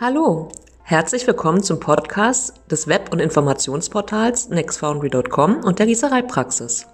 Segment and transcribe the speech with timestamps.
[0.00, 0.48] Hallo,
[0.84, 6.86] herzlich willkommen zum Podcast des Web- und Informationsportals nextfoundry.com und der Gießereipraxis.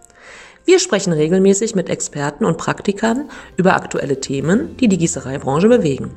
[0.65, 3.29] Wir sprechen regelmäßig mit Experten und Praktikern
[3.59, 6.13] über aktuelle Themen, die die Gießereibranche bewegen.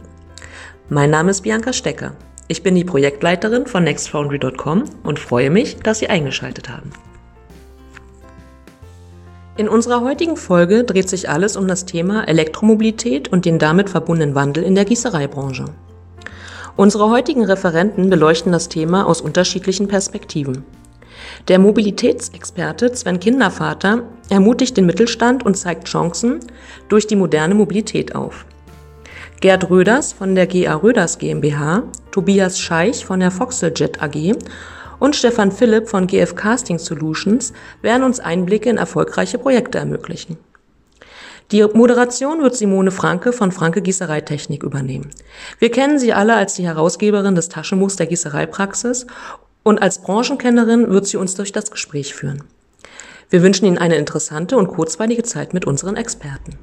[0.87, 2.13] Mein Name ist Bianca Stecker.
[2.47, 6.91] Ich bin die Projektleiterin von nextfoundry.com und freue mich, dass Sie eingeschaltet haben.
[9.57, 14.35] In unserer heutigen Folge dreht sich alles um das Thema Elektromobilität und den damit verbundenen
[14.35, 15.65] Wandel in der Gießereibranche.
[16.77, 20.63] Unsere heutigen Referenten beleuchten das Thema aus unterschiedlichen Perspektiven.
[21.47, 26.39] Der Mobilitätsexperte Sven Kindervater ermutigt den Mittelstand und zeigt Chancen
[26.87, 28.45] durch die moderne Mobilität auf.
[29.41, 31.81] Gerd Röders von der GA Röders GmbH,
[32.11, 34.35] Tobias Scheich von der Foxeljet AG
[34.99, 40.37] und Stefan Philipp von GF Casting Solutions werden uns Einblicke in erfolgreiche Projekte ermöglichen.
[41.51, 45.11] Die Moderation wird Simone Franke von Franke Gießereitechnik übernehmen.
[45.59, 49.07] Wir kennen sie alle als die Herausgeberin des Taschenbuchs der Gießereipraxis
[49.63, 52.43] und als Branchenkennerin wird sie uns durch das Gespräch führen.
[53.29, 56.59] Wir wünschen Ihnen eine interessante und kurzweilige Zeit mit unseren Experten.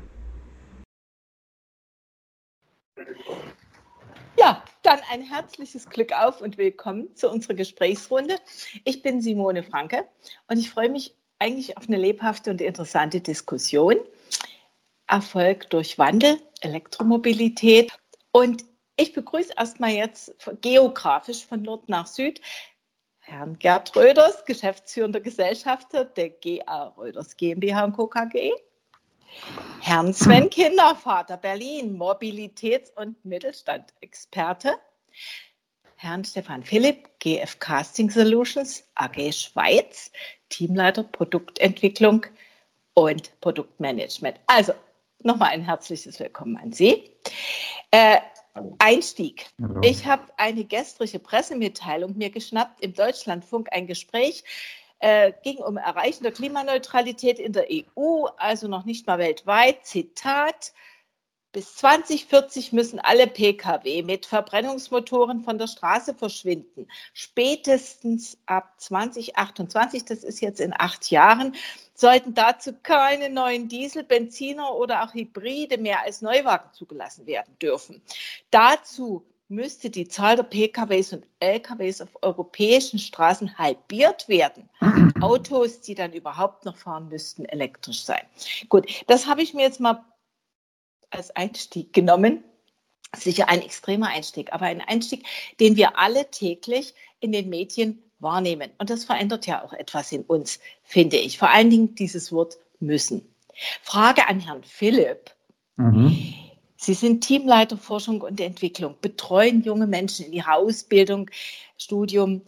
[4.38, 8.36] Ja, dann ein herzliches Glück auf und willkommen zu unserer Gesprächsrunde.
[8.84, 10.04] Ich bin Simone Franke
[10.46, 13.96] und ich freue mich eigentlich auf eine lebhafte und interessante Diskussion.
[15.14, 17.92] Erfolg durch Wandel, Elektromobilität.
[18.32, 18.64] Und
[18.96, 22.40] ich begrüße erstmal jetzt geografisch von Nord nach Süd
[23.20, 28.08] Herrn Gerd Röders, geschäftsführender Gesellschafter der GA Röders GmbH und Co.
[28.08, 28.50] KG.
[29.80, 34.74] Herrn Sven Kindervater, Berlin, Mobilitäts- und Mittelstandexperte.
[35.94, 40.10] Herrn Stefan Philipp, GF Casting Solutions AG Schweiz,
[40.48, 42.26] Teamleiter Produktentwicklung
[42.94, 44.38] und Produktmanagement.
[44.48, 44.74] Also
[45.24, 47.10] nochmal ein herzliches Willkommen an Sie.
[47.90, 48.18] Äh,
[48.78, 49.46] Einstieg.
[49.60, 49.80] Hallo.
[49.82, 54.44] Ich habe eine gestrige Pressemitteilung mir geschnappt im Deutschlandfunk, ein Gespräch
[55.04, 59.84] äh, ging um Erreichen der Klimaneutralität in der EU, also noch nicht mal weltweit.
[59.84, 60.72] Zitat.
[61.54, 66.88] Bis 2040 müssen alle Pkw mit Verbrennungsmotoren von der Straße verschwinden.
[67.12, 71.54] Spätestens ab 2028, das ist jetzt in acht Jahren,
[71.94, 78.02] sollten dazu keine neuen Diesel, Benziner oder auch Hybride mehr als Neuwagen zugelassen werden dürfen.
[78.50, 84.68] Dazu müsste die Zahl der PKWs und LKWs auf europäischen Straßen halbiert werden.
[85.20, 88.22] Autos, die dann überhaupt noch fahren müssten, elektrisch sein.
[88.68, 90.04] Gut, das habe ich mir jetzt mal
[91.14, 92.44] als Einstieg genommen.
[93.16, 95.24] Sicher ein extremer Einstieg, aber ein Einstieg,
[95.60, 98.70] den wir alle täglich in den Medien wahrnehmen.
[98.78, 101.38] Und das verändert ja auch etwas in uns, finde ich.
[101.38, 103.22] Vor allen Dingen dieses Wort müssen.
[103.82, 105.30] Frage an Herrn Philipp.
[105.76, 106.34] Mhm.
[106.76, 111.30] Sie sind Teamleiter Forschung und Entwicklung, betreuen junge Menschen in ihrer Ausbildung,
[111.78, 112.42] Studium.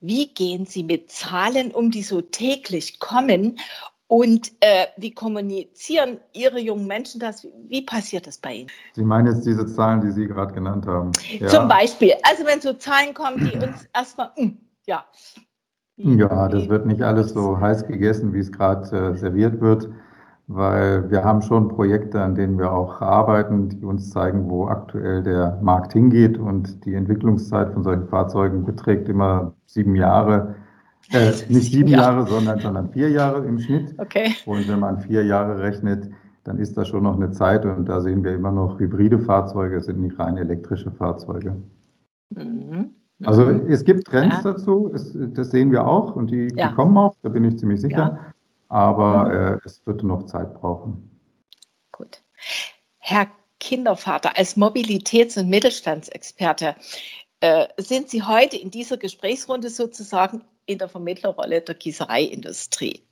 [0.00, 3.58] Wie gehen Sie mit Zahlen um, die so täglich kommen?
[4.06, 7.46] Und äh, wie kommunizieren Ihre jungen Menschen das?
[7.68, 8.68] Wie passiert das bei Ihnen?
[8.92, 11.12] Sie meinen jetzt diese Zahlen, die Sie gerade genannt haben?
[11.38, 11.46] Ja.
[11.48, 15.04] Zum Beispiel, also wenn so Zahlen kommen, die uns erstmal, hm, ja.
[15.96, 19.88] Ja, das wird nicht alles so heiß gegessen, wie es gerade äh, serviert wird,
[20.48, 25.22] weil wir haben schon Projekte, an denen wir auch arbeiten, die uns zeigen, wo aktuell
[25.22, 30.56] der Markt hingeht und die Entwicklungszeit von solchen Fahrzeugen beträgt immer sieben Jahre.
[31.12, 32.02] Äh, nicht sieben ja.
[32.02, 33.94] Jahre, sondern, sondern vier Jahre im Schnitt.
[33.98, 34.34] Okay.
[34.46, 36.10] Und wenn man vier Jahre rechnet,
[36.44, 39.76] dann ist das schon noch eine Zeit und da sehen wir immer noch hybride Fahrzeuge,
[39.76, 41.56] es sind nicht rein elektrische Fahrzeuge.
[42.30, 42.90] Mhm.
[43.24, 44.52] Also es gibt Trends ja.
[44.52, 46.68] dazu, es, das sehen wir auch und die, ja.
[46.68, 48.18] die, kommen auch, da bin ich ziemlich sicher.
[48.68, 49.30] Aber mhm.
[49.30, 51.10] äh, es wird noch Zeit brauchen.
[51.92, 52.22] Gut.
[52.98, 53.28] Herr
[53.60, 56.74] Kindervater, als Mobilitäts- und Mittelstandsexperte,
[57.40, 63.02] äh, sind Sie heute in dieser Gesprächsrunde sozusagen in der Vermittlerrolle der Gießereiindustrie.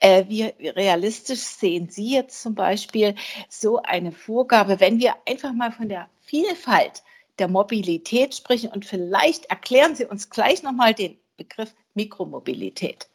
[0.00, 3.14] Äh, wie realistisch sehen Sie jetzt zum Beispiel
[3.48, 7.02] so eine Vorgabe, wenn wir einfach mal von der Vielfalt
[7.38, 13.08] der Mobilität sprechen und vielleicht erklären Sie uns gleich nochmal den Begriff Mikromobilität.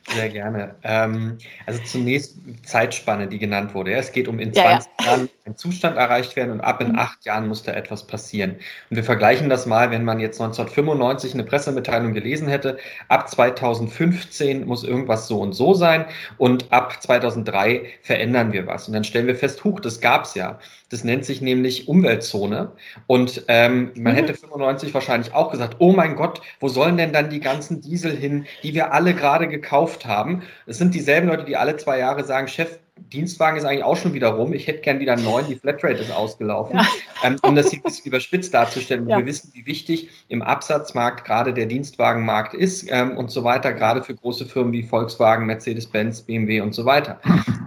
[0.08, 0.74] Sehr gerne.
[0.82, 3.92] Ähm, also zunächst Zeitspanne, die genannt wurde.
[3.92, 5.10] Ja, es geht um in 20 ja, ja.
[5.10, 6.98] Jahren ein Zustand erreicht werden und ab in mhm.
[6.98, 8.56] acht Jahren muss da etwas passieren.
[8.90, 12.78] Und wir vergleichen das mal, wenn man jetzt 1995 eine Pressemitteilung gelesen hätte,
[13.08, 16.04] ab 2015 muss irgendwas so und so sein
[16.36, 18.88] und ab 2003 verändern wir was.
[18.88, 20.58] Und dann stellen wir fest, huch, das gab's ja.
[20.90, 22.72] Das nennt sich nämlich Umweltzone.
[23.06, 24.16] Und ähm, man mhm.
[24.16, 28.14] hätte 95 wahrscheinlich auch gesagt, oh mein Gott, wo sollen denn dann die ganzen Diesel
[28.14, 30.42] hin, die wir alle gerade gekauft haben?
[30.66, 34.14] Es sind dieselben Leute, die alle zwei Jahre sagen, Chef, Dienstwagen ist eigentlich auch schon
[34.14, 34.52] wieder rum.
[34.52, 35.46] Ich hätte gern wieder einen neuen.
[35.46, 36.76] Die Flatrate ist ausgelaufen.
[36.76, 36.86] Ja.
[37.24, 39.08] Ähm, um das hier ein bisschen überspitzt darzustellen.
[39.08, 39.18] Ja.
[39.18, 44.02] Wir wissen, wie wichtig im Absatzmarkt gerade der Dienstwagenmarkt ist ähm, und so weiter, gerade
[44.02, 47.20] für große Firmen wie Volkswagen, Mercedes-Benz, BMW und so weiter.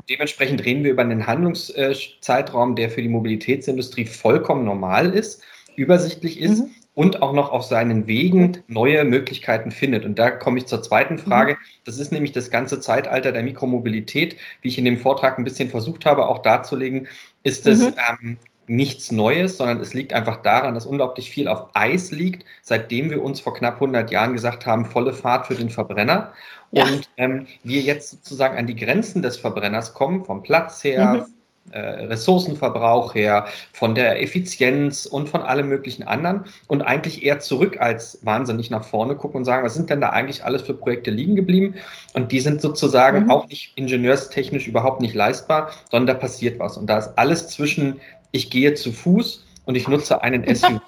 [0.09, 5.41] Dementsprechend reden wir über einen Handlungszeitraum, der für die Mobilitätsindustrie vollkommen normal ist,
[5.75, 6.59] übersichtlich ist.
[6.59, 10.05] Mhm und auch noch auf seinen Wegen neue Möglichkeiten findet.
[10.05, 11.53] Und da komme ich zur zweiten Frage.
[11.53, 11.57] Mhm.
[11.83, 15.69] Das ist nämlich das ganze Zeitalter der Mikromobilität, wie ich in dem Vortrag ein bisschen
[15.69, 17.07] versucht habe, auch darzulegen,
[17.43, 17.93] ist es mhm.
[18.09, 18.37] ähm,
[18.67, 23.21] nichts Neues, sondern es liegt einfach daran, dass unglaublich viel auf Eis liegt, seitdem wir
[23.21, 26.31] uns vor knapp 100 Jahren gesagt haben, volle Fahrt für den Verbrenner.
[26.71, 26.85] Ja.
[26.85, 31.34] Und ähm, wir jetzt sozusagen an die Grenzen des Verbrenners kommen, vom Platz her, mhm
[31.71, 37.77] äh, Ressourcenverbrauch her, von der Effizienz und von allem möglichen anderen und eigentlich eher zurück
[37.79, 41.11] als wahnsinnig nach vorne gucken und sagen, was sind denn da eigentlich alles für Projekte
[41.11, 41.75] liegen geblieben?
[42.13, 43.31] Und die sind sozusagen mhm.
[43.31, 46.77] auch nicht ingenieurstechnisch überhaupt nicht leistbar, sondern da passiert was.
[46.77, 47.99] Und da ist alles zwischen,
[48.31, 50.81] ich gehe zu Fuß und ich nutze einen SUV,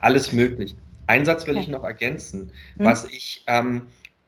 [0.00, 0.74] alles möglich.
[1.06, 2.84] Einsatz will ich noch ergänzen, mhm.
[2.84, 3.82] was ich ähm,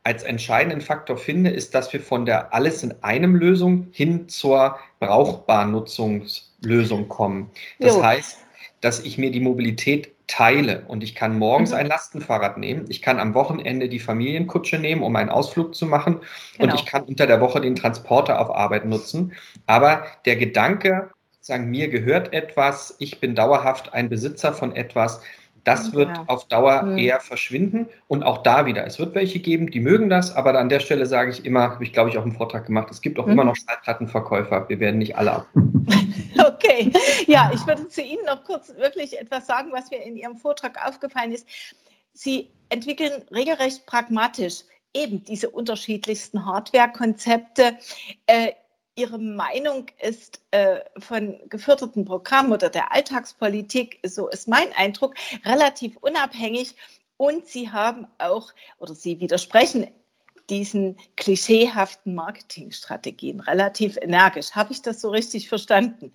[0.07, 4.79] als entscheidenden Faktor finde, ist, dass wir von der alles in einem Lösung hin zur
[5.01, 7.51] brauchbaren Nutzungslösung kommen.
[7.81, 8.05] Das jo.
[8.05, 8.39] heißt,
[8.81, 11.79] dass ich mir die Mobilität teile und ich kann morgens mhm.
[11.79, 16.21] ein Lastenfahrrad nehmen, ich kann am Wochenende die Familienkutsche nehmen, um einen Ausflug zu machen
[16.57, 16.73] genau.
[16.73, 19.33] und ich kann unter der Woche den Transporter auf Arbeit nutzen.
[19.67, 21.11] Aber der Gedanke,
[21.41, 25.21] sagen, mir gehört etwas, ich bin dauerhaft ein Besitzer von etwas,
[25.67, 26.25] das wird ja.
[26.29, 26.97] auf Dauer mhm.
[26.97, 28.87] eher verschwinden und auch da wieder.
[28.87, 31.83] Es wird welche geben, die mögen das, aber an der Stelle sage ich immer, habe
[31.83, 33.33] ich glaube ich auch im Vortrag gemacht, es gibt auch mhm.
[33.33, 34.69] immer noch Schallplattenverkäufer.
[34.69, 35.49] Wir werden nicht alle ab.
[36.47, 36.93] okay,
[37.27, 40.79] ja, ich würde zu Ihnen noch kurz wirklich etwas sagen, was mir in Ihrem Vortrag
[40.87, 41.49] aufgefallen ist.
[42.13, 44.63] Sie entwickeln regelrecht pragmatisch
[44.95, 47.77] eben diese unterschiedlichsten Hardware-Konzepte.
[48.27, 48.53] Äh,
[48.97, 55.15] Ihre Meinung ist äh, von geförderten Programmen oder der Alltagspolitik, so ist mein Eindruck,
[55.45, 56.75] relativ unabhängig.
[57.19, 59.87] Und Sie haben auch, oder Sie widersprechen
[60.49, 64.53] diesen klischeehaften Marketingstrategien relativ energisch.
[64.53, 66.13] Habe ich das so richtig verstanden?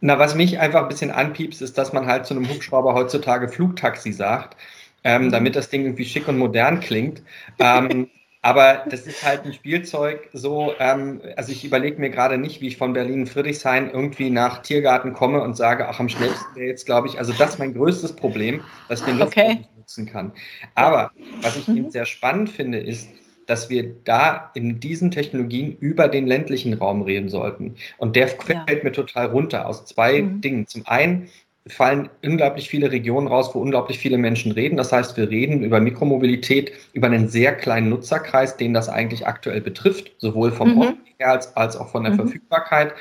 [0.00, 3.48] Na, was mich einfach ein bisschen anpiepst, ist, dass man halt zu einem Hubschrauber heutzutage
[3.48, 4.56] Flugtaxi sagt,
[5.04, 5.30] ähm, mhm.
[5.30, 7.22] damit das Ding irgendwie schick und modern klingt.
[7.58, 8.10] Ähm,
[8.46, 12.68] Aber das ist halt ein Spielzeug so, ähm, also ich überlege mir gerade nicht, wie
[12.68, 16.86] ich von Berlin Friedrichshain irgendwie nach Tiergarten komme und sage, ach, am schnellsten wäre jetzt,
[16.86, 19.56] glaube ich, also das ist mein größtes Problem, dass ich den okay.
[19.56, 20.30] nicht nutzen kann.
[20.76, 21.10] Aber
[21.42, 21.76] was ich mhm.
[21.76, 23.08] eben sehr spannend finde, ist,
[23.46, 27.74] dass wir da in diesen Technologien über den ländlichen Raum reden sollten.
[27.98, 28.84] Und der fällt ja.
[28.84, 30.40] mir total runter aus zwei mhm.
[30.40, 30.66] Dingen.
[30.68, 31.30] Zum einen
[31.68, 34.76] fallen unglaublich viele Regionen raus, wo unglaublich viele Menschen reden.
[34.76, 39.60] Das heißt, wir reden über Mikromobilität, über einen sehr kleinen Nutzerkreis, den das eigentlich aktuell
[39.60, 40.78] betrifft, sowohl vom mhm.
[40.78, 42.16] Ort her als, als auch von der mhm.
[42.16, 42.94] Verfügbarkeit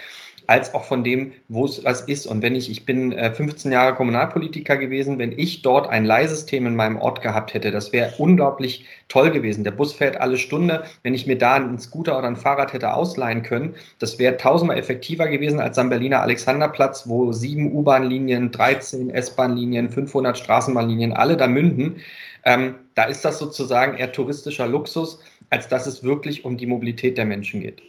[0.48, 2.26] als auch von dem, wo es was ist.
[2.28, 6.66] Und wenn ich, ich bin äh, 15 Jahre Kommunalpolitiker gewesen, wenn ich dort ein Leihsystem
[6.66, 9.64] in meinem Ort gehabt hätte, das wäre unglaublich toll gewesen.
[9.64, 10.84] Der Bus fährt alle Stunde.
[11.04, 14.78] Wenn ich mir da einen Scooter oder ein Fahrrad hätte ausleihen können, das wäre tausendmal
[14.78, 21.48] effektiver gewesen als am Berliner Alexanderplatz, wo sieben U-Bahn-Linien, 13 S-Bahn-Linien, 500 Straßenbahnlinien alle da
[21.48, 21.98] münden.
[22.44, 25.20] Ähm, da ist das sozusagen eher touristischer Luxus,
[25.50, 27.82] als dass es wirklich um die Mobilität der Menschen geht.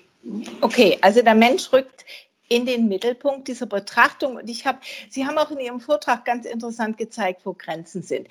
[0.60, 2.04] Okay, also der Mensch rückt
[2.48, 4.36] in den Mittelpunkt dieser Betrachtung.
[4.36, 4.78] Und ich habe,
[5.10, 8.28] Sie haben auch in Ihrem Vortrag ganz interessant gezeigt, wo Grenzen sind.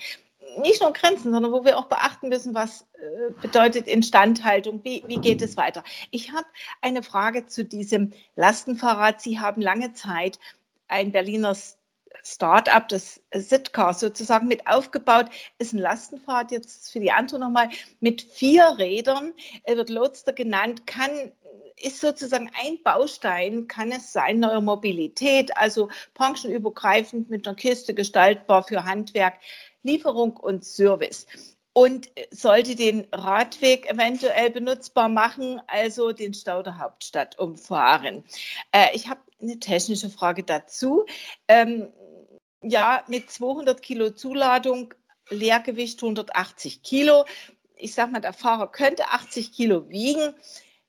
[0.58, 5.18] Nicht nur Grenzen, sondern wo wir auch beachten müssen, was äh, bedeutet Instandhaltung, wie, wie
[5.18, 5.84] geht es weiter.
[6.10, 6.46] Ich habe
[6.80, 9.20] eine Frage zu diesem Lastenfahrrad.
[9.20, 10.38] Sie haben lange Zeit
[10.88, 11.54] ein Berliner
[12.26, 15.26] Start-up, das Sitka sozusagen mit aufgebaut,
[15.58, 17.68] ist ein Lastenfahrrad jetzt für die andere nochmal
[18.00, 19.32] mit vier Rädern,
[19.62, 21.10] er wird Lotster genannt, kann
[21.76, 28.62] ist sozusagen ein Baustein, kann es sein, neuer Mobilität, also branchenübergreifend mit einer Kiste gestaltbar
[28.64, 29.34] für Handwerk,
[29.82, 31.26] Lieferung und Service.
[31.72, 38.24] Und sollte den Radweg eventuell benutzbar machen, also den Stau der Hauptstadt umfahren.
[38.72, 41.04] Äh, ich habe eine technische Frage dazu.
[41.48, 41.92] Ähm,
[42.62, 44.94] ja, mit 200 Kilo Zuladung,
[45.28, 47.24] Leergewicht 180 Kilo.
[47.76, 50.34] Ich sage mal, der Fahrer könnte 80 Kilo wiegen.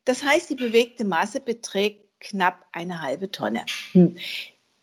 [0.08, 3.66] Das heißt, die bewegte Masse beträgt knapp eine halbe Tonne.
[3.92, 4.16] Hm.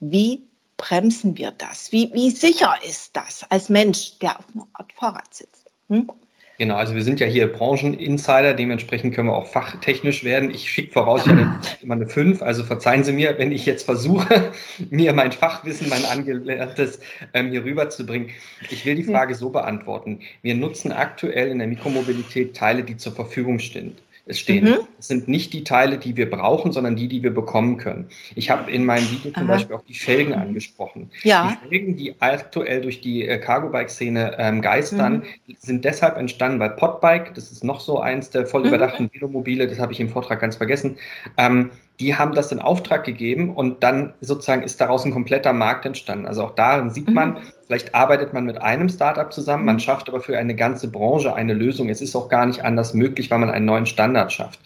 [0.00, 0.42] Wie
[0.76, 1.90] bremsen wir das?
[1.92, 5.70] Wie, wie sicher ist das als Mensch, der auf einer Art Fahrrad sitzt?
[5.88, 6.10] Hm?
[6.58, 10.50] Genau, also wir sind ja hier Brancheninsider, dementsprechend können wir auch fachtechnisch werden.
[10.50, 13.84] Ich schicke voraus, ich habe immer eine 5, also verzeihen Sie mir, wenn ich jetzt
[13.84, 14.52] versuche,
[14.90, 17.00] mir mein Fachwissen, mein Angelerntes
[17.32, 18.28] ähm, hier rüberzubringen.
[18.70, 20.20] Ich will die Frage so beantworten.
[20.42, 23.96] Wir nutzen aktuell in der Mikromobilität Teile, die zur Verfügung stehen
[24.28, 24.64] stehen.
[24.64, 24.78] Mhm.
[24.98, 28.08] Es sind nicht die Teile, die wir brauchen, sondern die, die wir bekommen können.
[28.34, 29.52] Ich habe in meinem Video zum Aha.
[29.52, 30.40] Beispiel auch die Felgen mhm.
[30.40, 31.10] angesprochen.
[31.22, 31.58] Ja.
[31.64, 35.56] Die Felgen, die aktuell durch die äh, Cargo-Bike-Szene ähm, geistern, mhm.
[35.58, 38.68] sind deshalb entstanden, weil Podbike, das ist noch so eins der voll mhm.
[38.68, 40.96] überdachten Velomobile, das habe ich im Vortrag ganz vergessen,
[41.36, 41.70] ähm,
[42.00, 46.26] die haben das in Auftrag gegeben und dann sozusagen ist daraus ein kompletter Markt entstanden.
[46.26, 47.38] Also auch da sieht man, mhm.
[47.66, 51.54] vielleicht arbeitet man mit einem Startup zusammen, man schafft aber für eine ganze Branche eine
[51.54, 51.88] Lösung.
[51.88, 54.58] Es ist auch gar nicht anders möglich, weil man einen neuen Standard schafft.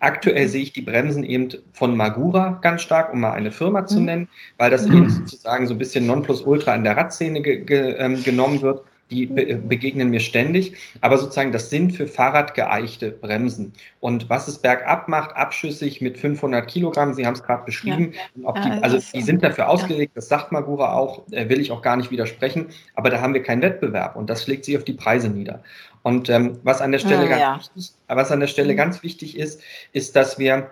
[0.00, 4.00] Aktuell sehe ich die Bremsen eben von Magura ganz stark, um mal eine Firma zu
[4.00, 4.04] mhm.
[4.04, 8.22] nennen, weil das eben sozusagen so ein bisschen Nonplusultra in der Radszene ge ge ähm,
[8.22, 13.72] genommen wird die be begegnen mir ständig, aber sozusagen das sind für Fahrrad geeichte Bremsen.
[14.00, 18.52] Und was es bergab macht, abschüssig mit 500 Kilogramm, Sie haben es gerade beschrieben, ja.
[18.52, 21.96] die, also die sind dafür ausgelegt, das sagt Magura auch, äh, will ich auch gar
[21.96, 25.28] nicht widersprechen, aber da haben wir keinen Wettbewerb und das schlägt sich auf die Preise
[25.28, 25.62] nieder.
[26.02, 28.76] Und ähm, was an der Stelle, ja, ganz, Wichtig, was an der Stelle mhm.
[28.76, 30.70] ganz wichtig ist, ist, dass wir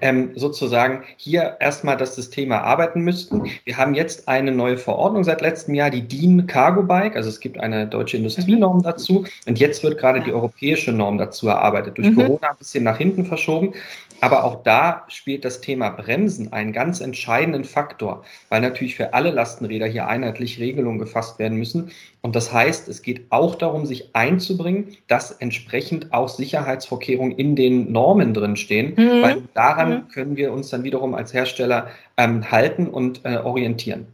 [0.00, 3.44] ähm, sozusagen hier erstmal das System erarbeiten müssten.
[3.64, 7.38] Wir haben jetzt eine neue Verordnung seit letztem Jahr, die DIN Cargo Bike, also es
[7.40, 11.98] gibt eine deutsche Industrienorm dazu und jetzt wird gerade die europäische Norm dazu erarbeitet.
[11.98, 12.16] Durch mhm.
[12.16, 13.74] Corona ein bisschen nach hinten verschoben,
[14.20, 19.30] aber auch da spielt das Thema Bremsen einen ganz entscheidenden Faktor, weil natürlich für alle
[19.30, 21.90] Lastenräder hier einheitlich Regelungen gefasst werden müssen.
[22.22, 27.92] Und das heißt, es geht auch darum, sich einzubringen, dass entsprechend auch Sicherheitsvorkehrungen in den
[27.92, 29.22] Normen drinstehen, mhm.
[29.22, 30.08] weil daran mhm.
[30.08, 34.06] können wir uns dann wiederum als Hersteller ähm, halten und äh, orientieren.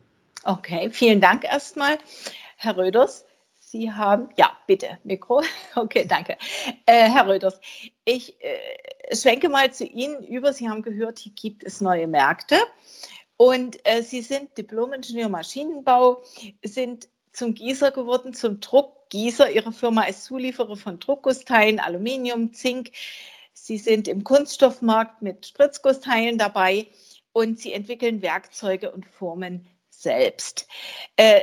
[0.45, 1.99] Okay, vielen Dank erstmal,
[2.57, 3.25] Herr Röders.
[3.73, 5.43] Sie haben, ja, bitte, Mikro.
[5.75, 6.37] Okay, danke.
[6.85, 7.59] Äh, Herr Röders,
[8.05, 8.59] ich äh,
[9.15, 10.53] schwenke mal zu Ihnen über.
[10.53, 12.59] Sie haben gehört, hier gibt es neue Märkte.
[13.37, 16.23] Und äh, Sie sind Diplom-Ingenieur Maschinenbau,
[16.63, 19.51] sind zum Gießer geworden, zum Druckgießer.
[19.51, 22.93] Ihre Firma ist Zulieferer von Druckgussteilen, Aluminium, Zink.
[23.53, 26.87] Sie sind im Kunststoffmarkt mit Spritzgussteilen dabei
[27.33, 30.67] und Sie entwickeln Werkzeuge und Formen selbst.
[31.17, 31.43] Äh,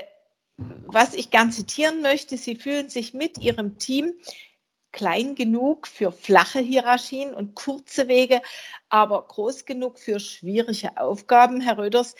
[0.57, 4.13] was ich gern zitieren möchte, Sie fühlen sich mit Ihrem Team
[4.91, 8.41] klein genug für flache Hierarchien und kurze Wege,
[8.89, 11.61] aber groß genug für schwierige Aufgaben.
[11.61, 12.15] Herr Röders,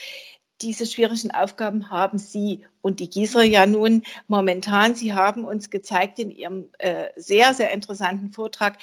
[0.62, 4.94] diese schwierigen Aufgaben haben Sie und die Gießer ja nun momentan.
[4.94, 8.78] Sie haben uns gezeigt in Ihrem äh, sehr, sehr interessanten Vortrag,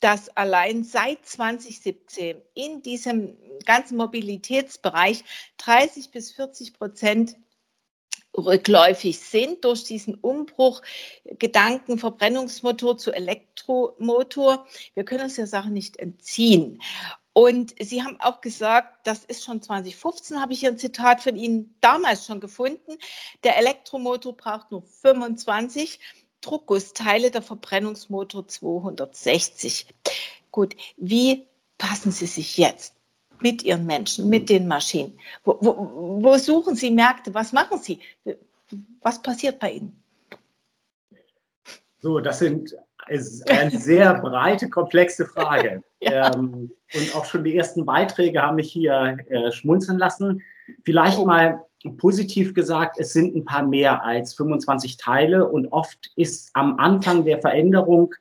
[0.00, 5.24] dass allein seit 2017 in diesem ganzen Mobilitätsbereich
[5.56, 7.36] 30 bis 40 Prozent
[8.36, 10.82] rückläufig sind durch diesen Umbruch
[11.38, 14.66] Gedanken Verbrennungsmotor zu Elektromotor.
[14.94, 16.80] Wir können uns der Sache nicht entziehen.
[17.32, 21.36] Und Sie haben auch gesagt, das ist schon 2015, habe ich hier ein Zitat von
[21.36, 22.96] Ihnen damals schon gefunden.
[23.42, 25.98] Der Elektromotor braucht nur 25
[26.40, 29.86] Druckgussteile, der Verbrennungsmotor 260.
[30.52, 32.94] Gut, wie passen Sie sich jetzt
[33.40, 35.18] mit ihren Menschen, mit den Maschinen?
[35.44, 37.32] Wo, wo, wo suchen Sie Märkte?
[37.34, 38.00] Was machen Sie?
[39.02, 40.02] Was passiert bei Ihnen?
[42.00, 42.74] So, das sind
[43.08, 45.82] ist eine sehr breite, komplexe Frage.
[46.00, 46.34] ja.
[46.34, 50.42] ähm, und auch schon die ersten Beiträge haben mich hier äh, schmunzeln lassen.
[50.84, 51.26] Vielleicht oh.
[51.26, 51.62] mal
[51.98, 57.24] positiv gesagt, es sind ein paar mehr als 25 Teile und oft ist am Anfang
[57.24, 58.14] der Veränderung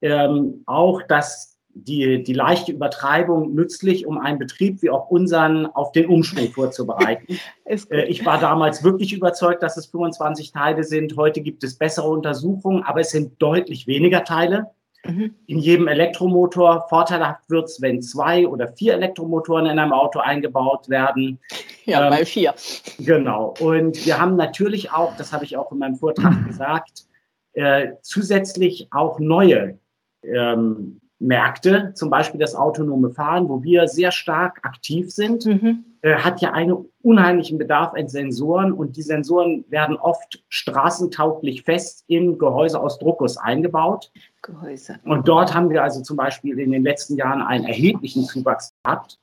[0.00, 5.92] ähm, auch das die, die leichte Übertreibung nützlich, um einen Betrieb wie auch unseren auf
[5.92, 7.38] den Umschwung vorzubereiten.
[7.64, 11.16] Äh, ich war damals wirklich überzeugt, dass es 25 Teile sind.
[11.16, 14.66] Heute gibt es bessere Untersuchungen, aber es sind deutlich weniger Teile.
[15.06, 15.34] Mhm.
[15.46, 16.86] In jedem Elektromotor.
[16.88, 21.38] Vorteilhaft wird es, wenn zwei oder vier Elektromotoren in einem Auto eingebaut werden.
[21.86, 22.52] Ja, ähm, mal vier.
[22.98, 23.54] Genau.
[23.58, 27.06] Und wir haben natürlich auch, das habe ich auch in meinem Vortrag gesagt,
[27.54, 29.78] äh, zusätzlich auch neue
[30.22, 35.84] ähm, Märkte, zum Beispiel das autonome Fahren, wo wir sehr stark aktiv sind, mhm.
[36.02, 42.04] äh, hat ja einen unheimlichen Bedarf an Sensoren und die Sensoren werden oft straßentauglich fest
[42.08, 44.10] in Gehäuse aus Druckguss eingebaut.
[44.42, 44.98] Gehäuse.
[45.04, 49.18] Und dort haben wir also zum Beispiel in den letzten Jahren einen erheblichen Zuwachs gehabt.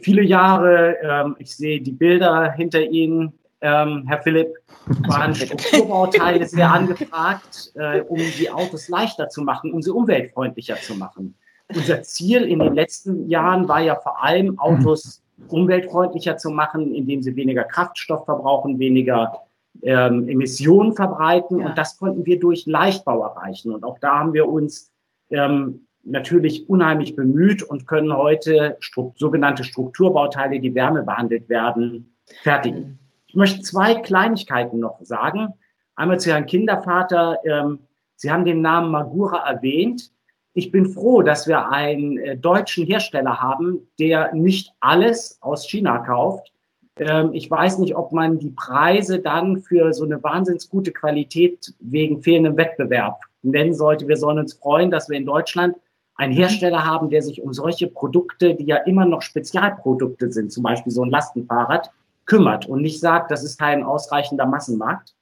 [0.00, 3.32] Viele Jahre, ähm, ich sehe die Bilder hinter Ihnen,
[3.62, 4.54] ähm, Herr Philipp,
[5.06, 10.94] waren Strukturbauteile sehr angefragt, äh, um die Autos leichter zu machen, um sie umweltfreundlicher zu
[10.94, 11.36] machen.
[11.74, 17.22] Unser Ziel in den letzten Jahren war ja vor allem, Autos umweltfreundlicher zu machen, indem
[17.22, 19.42] sie weniger Kraftstoff verbrauchen, weniger
[19.82, 21.60] ähm, Emissionen verbreiten.
[21.60, 21.66] Ja.
[21.66, 23.72] Und das konnten wir durch Leichtbau erreichen.
[23.72, 24.92] Und auch da haben wir uns
[25.30, 32.98] ähm, natürlich unheimlich bemüht und können heute Stru sogenannte Strukturbauteile, die wärmebehandelt werden, fertigen.
[33.32, 35.54] Ich möchte zwei Kleinigkeiten noch sagen.
[35.96, 37.38] Einmal zu Herrn Kindervater.
[37.46, 37.78] Ähm,
[38.14, 40.10] Sie haben den Namen Magura erwähnt.
[40.52, 46.00] ich bin froh, dass wir einen äh, deutschen Hersteller haben, der nicht alles aus China
[46.00, 46.52] kauft.
[46.98, 51.72] Ähm, ich weiß nicht, ob man die Preise dann für so eine wahnsinnig gute Qualität
[51.80, 54.08] wegen fehlendem Wettbewerb nennen sollte.
[54.08, 55.76] Wir sollen uns freuen, dass wir in Deutschland
[56.16, 60.64] einen Hersteller haben, der sich um solche Produkte, die ja immer noch Spezialprodukte sind, zum
[60.64, 61.90] Beispiel so ein Lastenfahrrad,
[62.32, 65.14] kümmert und nicht sagt, das ist kein ausreichender Massenmarkt.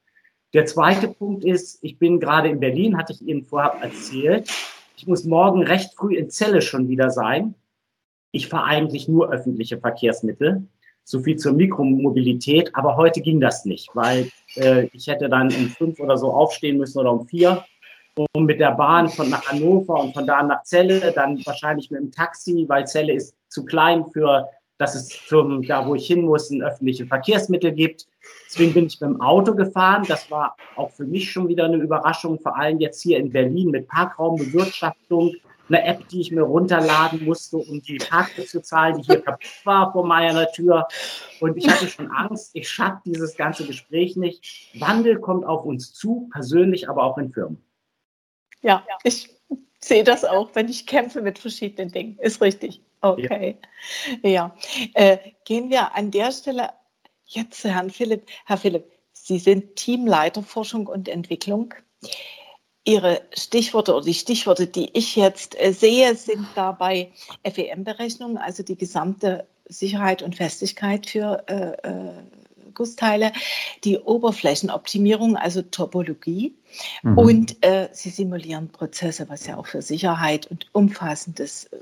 [0.54, 4.48] Der zweite Punkt ist, ich bin gerade in Berlin, hatte ich Ihnen vorab erzählt.
[4.96, 7.56] Ich muss morgen recht früh in Celle schon wieder sein.
[8.30, 10.68] Ich fahre eigentlich nur öffentliche Verkehrsmittel.
[11.02, 12.76] So viel zur Mikromobilität.
[12.76, 16.78] Aber heute ging das nicht, weil äh, ich hätte dann um fünf oder so aufstehen
[16.78, 17.64] müssen oder um vier.
[18.34, 22.02] Und mit der Bahn von nach Hannover und von da nach Celle, dann wahrscheinlich mit
[22.02, 24.48] dem Taxi, weil Celle ist zu klein für
[24.80, 28.06] dass es zum, da wo ich hin muss, ein öffentliche Verkehrsmittel gibt.
[28.46, 30.04] Deswegen bin ich mit dem Auto gefahren.
[30.08, 33.70] Das war auch für mich schon wieder eine Überraschung, vor allem jetzt hier in Berlin
[33.70, 35.34] mit Parkraumbewirtschaftung,
[35.68, 39.60] eine App, die ich mir runterladen musste, um die Parkplätze zu zahlen, die hier kaputt
[39.64, 40.88] war vor meiner Tür.
[41.40, 44.70] Und ich hatte schon Angst, ich schaffe dieses ganze Gespräch nicht.
[44.80, 47.62] Wandel kommt auf uns zu, persönlich, aber auch in Firmen.
[48.62, 49.28] Ja, ich
[49.78, 52.18] sehe das auch, wenn ich kämpfe mit verschiedenen Dingen.
[52.18, 52.80] Ist richtig.
[53.00, 53.56] Okay.
[54.22, 54.54] Ja.
[54.94, 56.70] Äh, gehen wir an der Stelle
[57.24, 58.26] jetzt zu Herrn Philipp.
[58.44, 61.74] Herr Philipp, Sie sind Teamleiter Forschung und Entwicklung.
[62.84, 67.12] Ihre Stichworte oder die Stichworte, die ich jetzt äh, sehe, sind dabei
[67.44, 73.32] FEM-Berechnungen, also die gesamte Sicherheit und Festigkeit für äh, äh, Gussteile,
[73.84, 76.56] die Oberflächenoptimierung, also Topologie.
[77.02, 77.18] Mhm.
[77.18, 81.78] Und äh, sie simulieren Prozesse, was ja auch für Sicherheit und umfassendes äh,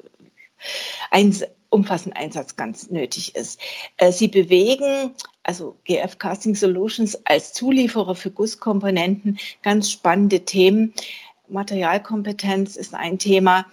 [1.11, 1.35] ein
[1.71, 3.61] umfassenden Einsatz ganz nötig ist.
[3.99, 10.95] Äh, sie bewegen, also GF Casting Solutions als Zulieferer für Gusskomponenten, ganz spannende Themen.
[11.49, 13.67] Materialkompetenz ist ein Thema.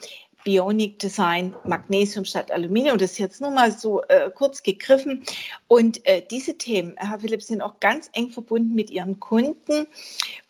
[0.45, 2.99] Bionic Design, Magnesium statt Aluminium.
[2.99, 5.23] Das ist jetzt nur mal so äh, kurz gegriffen.
[5.67, 9.87] Und äh, diese Themen, Herr Philipp, sind auch ganz eng verbunden mit Ihren Kunden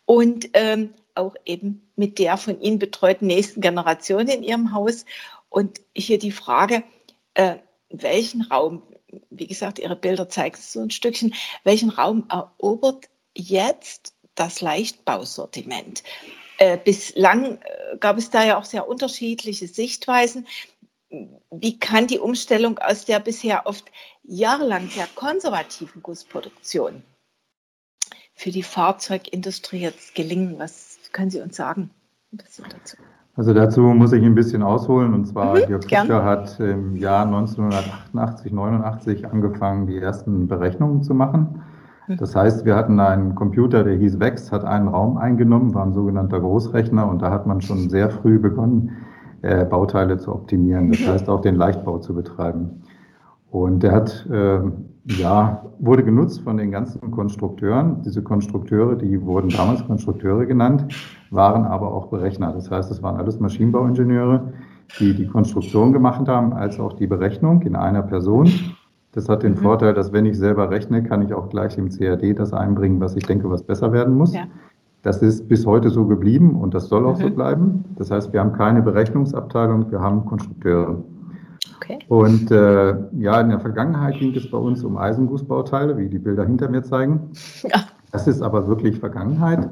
[0.04, 5.06] und ähm, auch eben mit der von Ihnen betreuten nächsten Generation in Ihrem Haus.
[5.56, 6.84] Und hier die Frage,
[7.32, 7.56] äh,
[7.88, 8.82] welchen Raum,
[9.30, 16.02] wie gesagt, Ihre Bilder zeigen so ein Stückchen, welchen Raum erobert jetzt das Leichtbausortiment?
[16.58, 20.46] Äh, bislang äh, gab es da ja auch sehr unterschiedliche Sichtweisen.
[21.50, 23.86] Wie kann die Umstellung aus der bisher oft
[24.24, 27.02] jahrelang sehr konservativen Gussproduktion
[28.34, 30.58] für die Fahrzeugindustrie jetzt gelingen?
[30.58, 31.94] Was können Sie uns sagen?
[32.30, 32.62] Dazu.
[33.36, 35.12] Also dazu muss ich ein bisschen ausholen.
[35.12, 41.14] Und zwar, mhm, Georg Fischer hat im Jahr 1988, 89 angefangen, die ersten Berechnungen zu
[41.14, 41.62] machen.
[42.08, 42.16] Mhm.
[42.16, 45.92] Das heißt, wir hatten einen Computer, der hieß Vex, hat einen Raum eingenommen, war ein
[45.92, 48.92] sogenannter Großrechner und da hat man schon sehr früh begonnen,
[49.42, 50.90] äh, Bauteile zu optimieren.
[50.90, 51.08] Das mhm.
[51.08, 52.82] heißt, auch den Leichtbau zu betreiben.
[53.56, 54.60] Und der hat, äh,
[55.06, 58.02] ja, wurde genutzt von den ganzen Konstrukteuren.
[58.02, 60.84] Diese Konstrukteure, die wurden damals Konstrukteure genannt,
[61.30, 62.52] waren aber auch Berechner.
[62.52, 64.52] Das heißt, es waren alles Maschinenbauingenieure,
[65.00, 68.46] die die Konstruktion gemacht haben, als auch die Berechnung in einer Person.
[69.12, 69.58] Das hat den mhm.
[69.58, 73.16] Vorteil, dass wenn ich selber rechne, kann ich auch gleich im CAD das einbringen, was
[73.16, 74.34] ich denke, was besser werden muss.
[74.34, 74.42] Ja.
[75.00, 77.22] Das ist bis heute so geblieben und das soll auch mhm.
[77.22, 77.84] so bleiben.
[77.96, 80.98] Das heißt, wir haben keine Berechnungsabteilung, wir haben Konstrukteure.
[81.76, 81.98] Okay.
[82.08, 86.44] Und äh, ja, in der Vergangenheit ging es bei uns um Eisengussbauteile, wie die Bilder
[86.44, 87.30] hinter mir zeigen.
[87.62, 87.84] Ja.
[88.12, 89.68] Das ist aber wirklich Vergangenheit.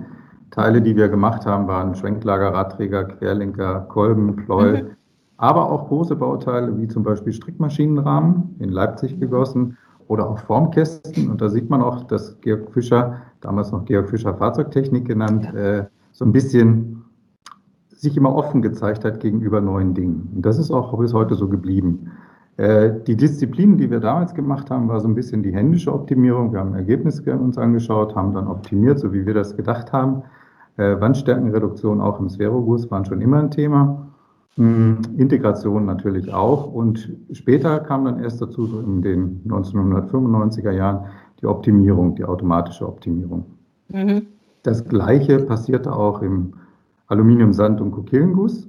[0.50, 4.88] Teile, die wir gemacht haben, waren Schwenklager, Radträger, Querlenker, Kolben, Pleuel, mhm.
[5.37, 9.76] aber auch große Bauteile wie zum Beispiel Strickmaschinenrahmen in Leipzig gegossen
[10.09, 11.30] oder auch Formkästen.
[11.30, 15.61] Und da sieht man auch, dass Georg Fischer, damals noch Georg Fischer Fahrzeugtechnik genannt, ja.
[15.61, 16.93] äh, so ein bisschen
[18.04, 20.30] sich immer offen gezeigt hat gegenüber neuen Dingen.
[20.36, 22.12] Und das ist auch bis heute so geblieben.
[22.56, 26.52] Äh, die Disziplinen, die wir damals gemacht haben, war so ein bisschen die händische Optimierung.
[26.52, 30.22] Wir haben Ergebnisse uns angeschaut, haben dann optimiert, so wie wir das gedacht haben.
[30.76, 34.06] Äh, Wandstärkenreduktion auch im Sphäroguss waren schon immer ein Thema.
[34.56, 36.72] Hm, Integration natürlich auch.
[36.72, 41.06] Und später kam dann erst dazu, so in den 1995er Jahren,
[41.40, 43.46] die Optimierung, die automatische Optimierung.
[43.88, 44.26] Mhm.
[44.62, 46.54] Das Gleiche passierte auch im
[47.06, 48.68] Aluminium, Sand und Kokillenguss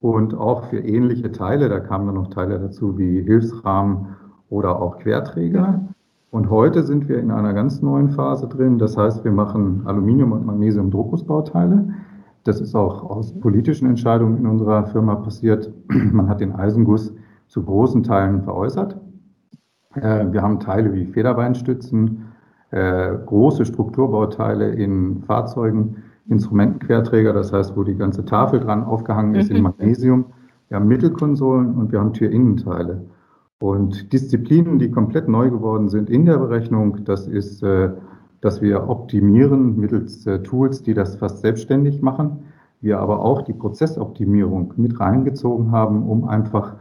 [0.00, 1.68] und auch für ähnliche Teile.
[1.68, 4.16] Da kamen dann noch Teile dazu wie Hilfsrahmen
[4.50, 5.88] oder auch Querträger.
[6.30, 8.78] Und heute sind wir in einer ganz neuen Phase drin.
[8.78, 11.88] Das heißt, wir machen Aluminium- und Magnesium-Druckgussbauteile.
[12.44, 15.72] Das ist auch aus politischen Entscheidungen in unserer Firma passiert.
[15.88, 17.14] Man hat den Eisenguss
[17.48, 18.98] zu großen Teilen veräußert.
[19.94, 22.32] Äh, wir haben Teile wie Federbeinstützen,
[22.70, 25.96] äh, große Strukturbauteile in Fahrzeugen,
[26.28, 29.56] Instrumentenquerträger, das heißt, wo die ganze Tafel dran aufgehangen ist mhm.
[29.56, 30.24] in Magnesium.
[30.68, 33.04] Wir haben Mittelkonsolen und wir haben Türinnenteile.
[33.58, 37.90] Und Disziplinen, die komplett neu geworden sind in der Berechnung, das ist, äh,
[38.40, 42.44] dass wir optimieren mittels äh, Tools, die das fast selbstständig machen.
[42.80, 46.74] Wir aber auch die Prozessoptimierung mit reingezogen haben, um einfach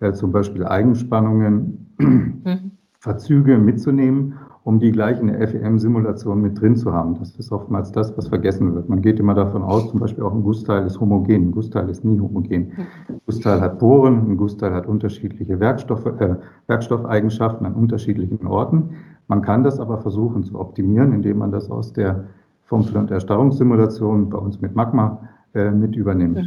[0.00, 2.70] äh, zum Beispiel Eigenspannungen, mhm.
[3.00, 4.34] Verzüge mitzunehmen
[4.68, 7.18] um die gleich in der FEM-Simulation mit drin zu haben.
[7.18, 8.86] Das ist oftmals das, was vergessen wird.
[8.90, 11.48] Man geht immer davon aus, zum Beispiel auch ein Gussteil ist homogen.
[11.48, 12.72] Ein Gussteil ist nie homogen.
[13.08, 18.90] Ein Gussteil hat Poren, ein Gussteil hat unterschiedliche Werkstoffe, äh, Werkstoffeigenschaften an unterschiedlichen Orten.
[19.26, 22.24] Man kann das aber versuchen zu optimieren, indem man das aus der
[22.66, 25.18] Formel- und Erstarrungssimulation bei uns mit Magma
[25.54, 26.46] äh, mit übernimmt.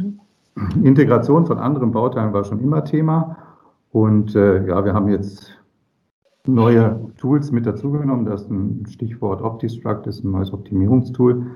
[0.54, 0.84] Mhm.
[0.84, 3.36] Integration von anderen Bauteilen war schon immer Thema.
[3.90, 5.58] Und äh, ja, wir haben jetzt
[6.46, 8.26] neue Tools mit dazugenommen.
[8.26, 11.46] Das ist ein Stichwort OptiStruct, ist ein neues Optimierungstool.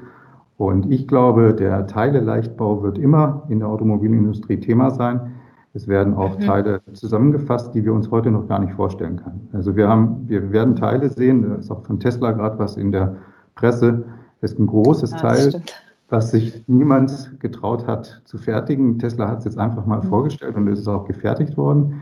[0.56, 5.32] Und ich glaube, der Teile-Leichtbau wird immer in der Automobilindustrie Thema sein.
[5.74, 6.44] Es werden auch mhm.
[6.44, 9.48] Teile zusammengefasst, die wir uns heute noch gar nicht vorstellen können.
[9.52, 12.92] Also wir haben, wir werden Teile sehen, da ist auch von Tesla gerade was in
[12.92, 13.16] der
[13.56, 14.04] Presse.
[14.40, 15.74] Das ist ein großes ja, Teil, stimmt.
[16.08, 18.98] was sich niemand getraut hat zu fertigen.
[18.98, 20.08] Tesla hat es jetzt einfach mal mhm.
[20.08, 22.00] vorgestellt und es ist auch gefertigt worden.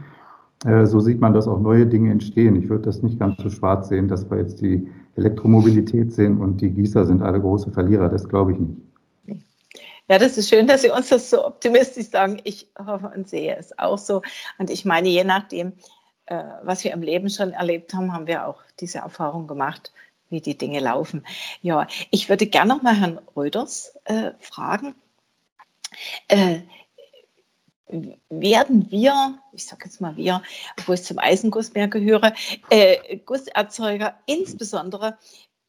[0.64, 2.57] Äh, so sieht man, dass auch neue Dinge entstehen.
[2.57, 6.61] Ich würde das nicht ganz so schwarz sehen, dass wir jetzt die Elektromobilität sehen und
[6.61, 8.09] die Gießer sind alle große Verlierer.
[8.09, 8.81] Das glaube ich nicht.
[10.09, 12.38] Ja, das ist schön, dass Sie uns das so optimistisch sagen.
[12.44, 14.20] Ich hoffe und sehe es auch so.
[14.59, 15.72] Und ich meine, je nachdem,
[16.27, 19.92] äh, was wir im Leben schon erlebt haben, haben wir auch diese Erfahrung gemacht,
[20.29, 21.24] wie die Dinge laufen.
[21.62, 24.94] Ja, ich würde gerne noch mal Herrn Röders äh, fragen.
[26.29, 26.61] Äh,
[28.31, 30.42] werden wir, ich sage jetzt mal wir,
[30.87, 32.33] wo ich zum Eisenguss mehr gehöre,
[32.70, 35.18] äh, Gusserzeuger, insbesondere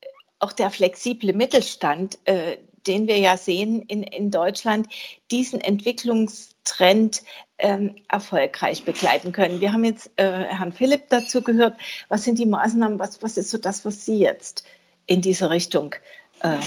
[0.02, 0.08] äh,
[0.40, 4.88] auch der flexible Mittelstand, äh, den wir ja sehen in, in Deutschland,
[5.32, 7.24] diesen Entwicklungstrend
[7.58, 9.60] ähm, erfolgreich begleiten können.
[9.60, 11.78] Wir haben jetzt äh, Herrn Philipp dazu gehört.
[12.10, 14.66] Was sind die Maßnahmen, was, was ist so das, was Sie jetzt
[15.08, 15.96] in diese Richtung
[16.42, 16.58] äh,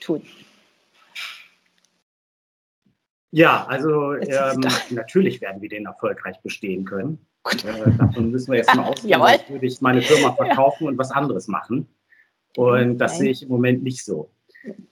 [0.00, 0.22] tun?
[3.32, 7.18] Ja, also ähm, natürlich werden wir den erfolgreich bestehen können.
[7.50, 11.10] Äh, davon müssen wir jetzt mal ausgehen, dass würde ich meine Firma verkaufen und was
[11.10, 11.88] anderes machen.
[12.56, 14.30] Und das sehe ich im Moment nicht so.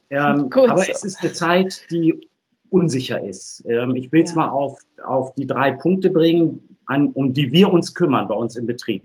[0.08, 2.28] Ähm, aber es ist eine Zeit, die
[2.70, 3.62] unsicher ist.
[3.68, 4.36] Ähm, ich will es ja.
[4.36, 8.56] mal auf, auf die drei Punkte bringen, an, um die wir uns kümmern bei uns
[8.56, 9.04] im Betrieb.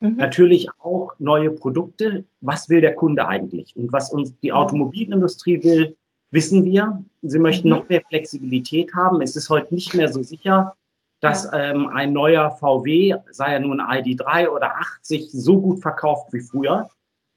[0.00, 0.16] Mhm.
[0.16, 2.24] Natürlich auch neue Produkte.
[2.42, 3.74] Was will der Kunde eigentlich?
[3.76, 5.96] Und was uns die Automobilindustrie will,
[6.34, 7.02] wissen wir.
[7.22, 7.76] Sie möchten mhm.
[7.76, 9.22] noch mehr Flexibilität haben.
[9.22, 10.74] Es ist heute nicht mehr so sicher,
[11.20, 16.40] dass ähm, ein neuer VW, sei er nun ID3 oder 80, so gut verkauft wie
[16.40, 16.90] früher.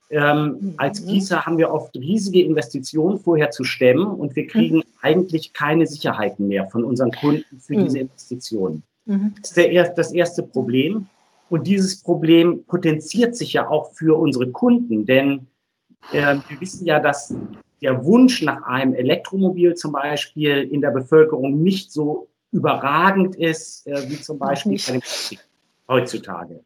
[0.09, 0.73] Ähm, mhm.
[0.77, 4.83] Als Gießer haben wir oft riesige Investitionen vorher zu stemmen und wir kriegen mhm.
[5.01, 7.85] eigentlich keine Sicherheiten mehr von unseren Kunden für mhm.
[7.85, 8.83] diese Investitionen.
[9.05, 9.35] Mhm.
[9.41, 11.07] Das ist der, das erste Problem.
[11.49, 15.47] Und dieses Problem potenziert sich ja auch für unsere Kunden, denn
[16.11, 17.33] äh, wir wissen ja, dass
[17.81, 24.09] der Wunsch nach einem Elektromobil zum Beispiel in der Bevölkerung nicht so überragend ist, äh,
[24.09, 24.99] wie zum Beispiel bei
[25.87, 26.63] heutzutage.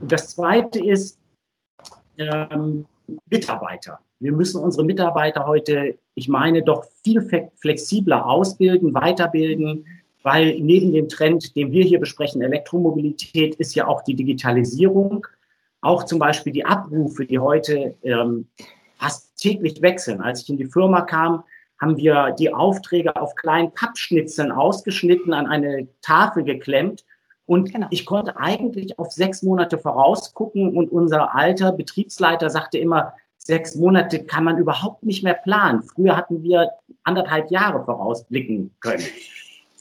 [0.00, 1.18] Und das Zweite ist
[2.18, 2.86] ähm,
[3.28, 4.00] Mitarbeiter.
[4.20, 9.84] Wir müssen unsere Mitarbeiter heute, ich meine, doch viel flexibler ausbilden, weiterbilden,
[10.22, 15.26] weil neben dem Trend, den wir hier besprechen, Elektromobilität, ist ja auch die Digitalisierung,
[15.80, 18.46] auch zum Beispiel die Abrufe, die heute ähm,
[19.02, 20.20] fast täglich wechseln.
[20.20, 21.42] Als ich in die Firma kam,
[21.80, 27.04] haben wir die Aufträge auf kleinen Pappschnitzeln ausgeschnitten, an eine Tafel geklemmt.
[27.44, 27.88] Und genau.
[27.90, 30.76] ich konnte eigentlich auf sechs Monate vorausgucken.
[30.76, 35.82] Und unser alter Betriebsleiter sagte immer, sechs Monate kann man überhaupt nicht mehr planen.
[35.82, 36.70] Früher hatten wir
[37.02, 39.02] anderthalb Jahre vorausblicken können.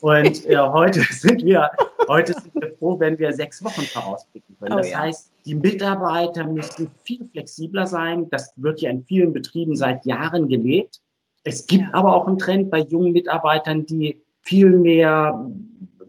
[0.02, 1.72] Und äh, heute sind wir,
[2.08, 4.74] heute sind wir froh, wenn wir sechs Wochen vorausblicken können.
[4.74, 5.00] Oh, das ja.
[5.00, 8.30] heißt, die Mitarbeiter müssen viel flexibler sein.
[8.30, 11.00] Das wird ja in vielen Betrieben seit Jahren gelebt.
[11.44, 11.94] Es gibt ja.
[11.94, 15.50] aber auch einen Trend bei jungen Mitarbeitern, die viel mehr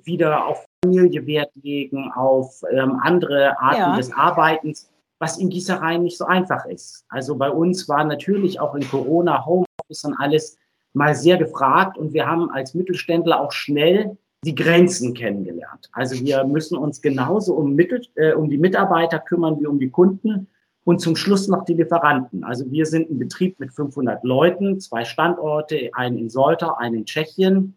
[0.04, 3.96] wieder auf Familie Wert legen, auf ähm, andere Arten ja.
[3.96, 7.04] des Arbeitens, was in Gießereien nicht so einfach ist.
[7.08, 10.58] Also bei uns war natürlich auch in Corona Homeoffice und alles
[10.94, 15.88] mal sehr gefragt und wir haben als Mittelständler auch schnell die Grenzen kennengelernt.
[15.92, 19.90] Also wir müssen uns genauso um, Mittel, äh, um die Mitarbeiter kümmern wie um die
[19.90, 20.48] Kunden
[20.84, 22.42] und zum Schluss noch die Lieferanten.
[22.42, 27.04] Also wir sind ein Betrieb mit 500 Leuten, zwei Standorte, einen in Soltau, einen in
[27.04, 27.76] Tschechien.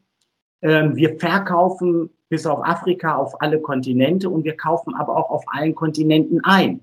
[0.61, 5.43] Ähm, wir verkaufen bis auf Afrika auf alle Kontinente und wir kaufen aber auch auf
[5.47, 6.79] allen Kontinenten ein.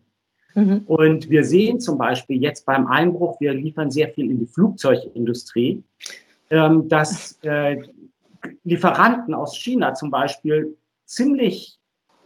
[0.54, 0.82] Mhm.
[0.86, 5.82] Und wir sehen zum Beispiel jetzt beim Einbruch, wir liefern sehr viel in die Flugzeugindustrie,
[6.50, 7.78] ähm, dass äh,
[8.64, 11.78] Lieferanten aus China zum Beispiel ziemlich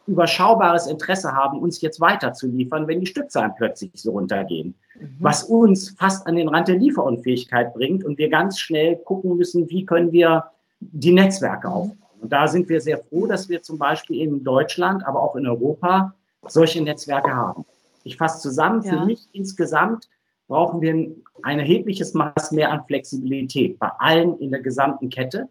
[0.06, 4.74] überschaubares Interesse haben, uns jetzt weiterzuliefern, wenn die Stückzahlen plötzlich so runtergehen.
[4.98, 5.16] Mhm.
[5.18, 9.68] Was uns fast an den Rand der Lieferunfähigkeit bringt und wir ganz schnell gucken müssen,
[9.68, 10.44] wie können wir
[10.80, 11.98] die Netzwerke aufbauen.
[12.20, 15.46] Und da sind wir sehr froh, dass wir zum Beispiel in Deutschland, aber auch in
[15.46, 16.14] Europa
[16.48, 17.64] solche Netzwerke haben.
[18.06, 19.04] Ich fasse zusammen, für ja.
[19.04, 20.08] mich insgesamt
[20.46, 20.94] brauchen wir
[21.42, 25.48] ein erhebliches Maß mehr an Flexibilität bei allen in der gesamten Kette.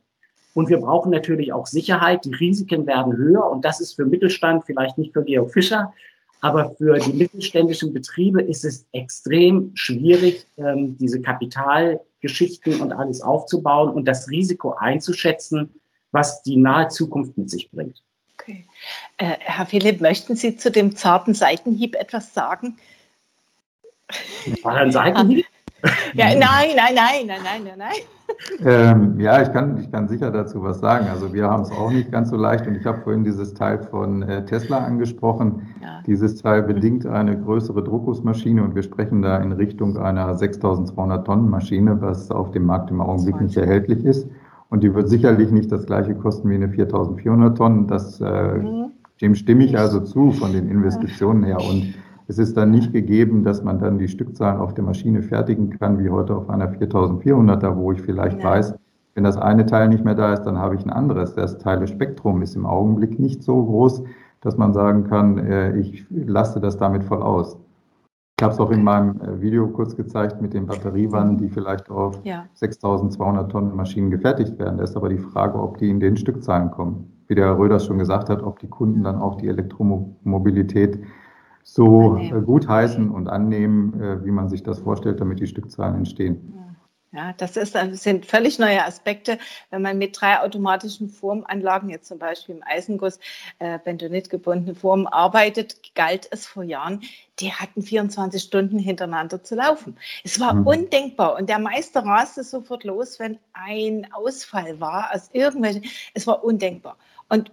[0.54, 2.24] Und wir brauchen natürlich auch Sicherheit.
[2.24, 5.94] Die Risiken werden höher und das ist für Mittelstand, vielleicht nicht für Georg Fischer,
[6.40, 13.90] aber für die mittelständischen Betriebe ist es extrem schwierig, ähm, diese Kapitalgeschichten und alles aufzubauen
[13.90, 15.72] und das Risiko einzuschätzen,
[16.12, 18.02] was die nahe Zukunft mit sich bringt.
[18.46, 18.66] Okay.
[19.18, 22.78] Äh, Herr Philipp, möchten Sie zu dem zarten Seitenhieb etwas sagen?
[24.62, 25.46] War ein Seitenhieb?
[26.16, 28.66] Ja, nein, nein, nein, nein, nein, nein, nein.
[28.66, 31.08] Ähm, ja, ich kann, ich kann sicher dazu was sagen.
[31.10, 33.84] Also wir haben es auch nicht ganz so leicht und ich habe vorhin dieses Teil
[33.84, 35.76] von äh, Tesla angesprochen.
[35.84, 36.02] Ja.
[36.08, 41.52] Dieses Teil bedingt eine größere Druckgussmaschine und wir sprechen da in Richtung einer 6200 Tonnen
[41.52, 44.28] Maschine, was auf dem Markt im Augenblick nicht erhältlich ist.
[44.76, 47.88] Und die wird sicherlich nicht das gleiche kosten wie eine 4400 Tonnen.
[47.88, 48.92] Das, äh, mhm.
[49.22, 51.60] Dem stimme ich also zu von den Investitionen her.
[51.62, 51.94] Und
[52.28, 55.98] es ist dann nicht gegeben, dass man dann die Stückzahlen auf der Maschine fertigen kann,
[56.04, 58.44] wie heute auf einer 4400er, wo ich vielleicht ja.
[58.44, 58.76] weiß,
[59.14, 61.34] wenn das eine Teil nicht mehr da ist, dann habe ich ein anderes.
[61.36, 64.04] Das Teilespektrum ist im Augenblick nicht so groß,
[64.42, 67.58] dass man sagen kann, äh, ich laste das damit voll aus.
[68.38, 71.90] Ich habe es auch in meinem äh, Video kurz gezeigt mit den Batteriewannen, die vielleicht
[71.90, 72.46] auf ja.
[72.56, 74.78] 6200 Tonnen Maschinen gefertigt werden.
[74.78, 77.14] Da ist aber die Frage, ob die in den Stückzahlen kommen.
[77.28, 81.00] Wie der Herr Röders schon gesagt hat, ob die Kunden dann auch die Elektromobilität
[81.64, 86.54] so äh, gutheißen und annehmen, äh, wie man sich das vorstellt, damit die Stückzahlen entstehen.
[86.54, 86.65] Ja,
[87.38, 89.38] das, ist, das sind völlig neue Aspekte.
[89.70, 93.20] Wenn man mit drei automatischen Formanlagen, jetzt zum Beispiel im Eisenguss,
[93.60, 97.02] äh, bentonitgebundene Formen arbeitet, galt es vor Jahren,
[97.40, 99.98] die hatten 24 Stunden hintereinander zu laufen.
[100.24, 100.68] Es war mhm.
[100.68, 105.84] undenkbar und der Meister raste sofort los, wenn ein Ausfall war aus irgendwelchen.
[106.14, 106.98] Es war undenkbar.
[107.30, 107.52] Und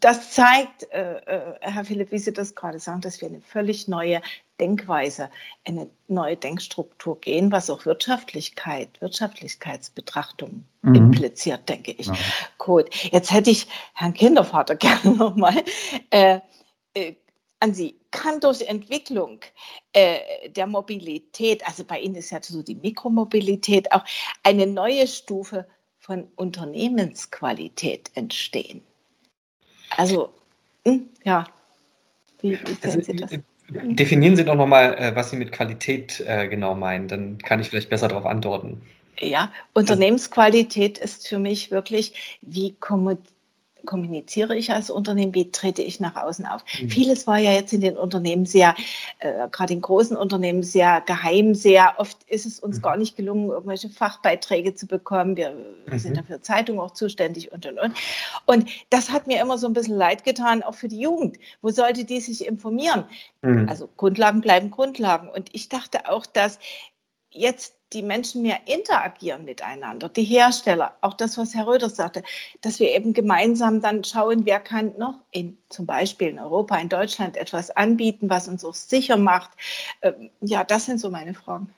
[0.00, 3.88] das zeigt, äh, äh, Herr Philipp, wie Sie das gerade sagen, dass wir eine völlig
[3.88, 4.22] neue
[4.60, 5.30] Denkweise,
[5.64, 10.94] eine neue Denkstruktur gehen, was auch Wirtschaftlichkeit, Wirtschaftlichkeitsbetrachtung mhm.
[10.94, 12.06] impliziert, denke ich.
[12.06, 12.16] Ja.
[12.58, 15.64] Gut, jetzt hätte ich Herrn Kindervater gerne nochmal
[16.10, 16.40] äh,
[16.94, 17.14] äh,
[17.60, 17.96] an Sie.
[18.10, 19.40] Kann durch Entwicklung
[19.92, 24.04] äh, der Mobilität, also bei Ihnen ist ja so die Mikromobilität, auch
[24.44, 25.66] eine neue Stufe
[25.98, 28.82] von Unternehmensqualität entstehen?
[29.96, 30.30] Also,
[30.84, 31.44] hm, ja.
[32.40, 33.32] Wie, wie also, Sie das?
[33.32, 37.08] Äh, definieren Sie doch nochmal, äh, was Sie mit Qualität äh, genau meinen.
[37.08, 38.80] Dann kann ich vielleicht besser darauf antworten.
[39.20, 43.37] Ja, Unternehmensqualität ist für mich wirklich, wie kommuniziert
[43.84, 46.64] kommuniziere ich als Unternehmen, wie trete ich nach außen auf.
[46.80, 46.90] Mhm.
[46.90, 48.74] Vieles war ja jetzt in den Unternehmen sehr,
[49.18, 52.82] äh, gerade in großen Unternehmen sehr geheim, sehr oft ist es uns mhm.
[52.82, 55.36] gar nicht gelungen, irgendwelche Fachbeiträge zu bekommen.
[55.36, 55.52] Wir
[55.86, 55.98] mhm.
[55.98, 57.94] sind dafür Zeitung auch zuständig und und und.
[58.46, 61.38] Und das hat mir immer so ein bisschen leid getan, auch für die Jugend.
[61.62, 63.04] Wo sollte die sich informieren?
[63.42, 63.68] Mhm.
[63.68, 65.28] Also Grundlagen bleiben Grundlagen.
[65.28, 66.58] Und ich dachte auch, dass
[67.30, 72.22] jetzt die Menschen mehr interagieren miteinander, die Hersteller, auch das, was Herr Röder sagte,
[72.60, 76.88] dass wir eben gemeinsam dann schauen, wer kann noch in, zum Beispiel in Europa, in
[76.88, 79.50] Deutschland etwas anbieten, was uns auch sicher macht.
[80.02, 81.72] Ähm, ja, das sind so meine Fragen.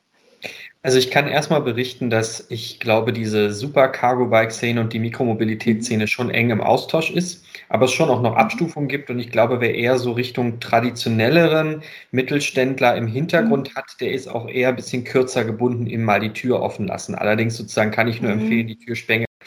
[0.82, 4.98] Also ich kann erstmal berichten, dass ich glaube, diese Super Cargo Bike Szene und die
[4.98, 9.30] Mikromobilitätsszene schon eng im Austausch ist, aber es schon auch noch Abstufungen gibt und ich
[9.30, 13.74] glaube, wer eher so Richtung traditionelleren Mittelständler im Hintergrund mhm.
[13.74, 17.14] hat, der ist auch eher ein bisschen kürzer gebunden, ihm mal die Tür offen lassen.
[17.14, 18.40] Allerdings sozusagen kann ich nur mhm.
[18.40, 18.96] empfehlen, die Tür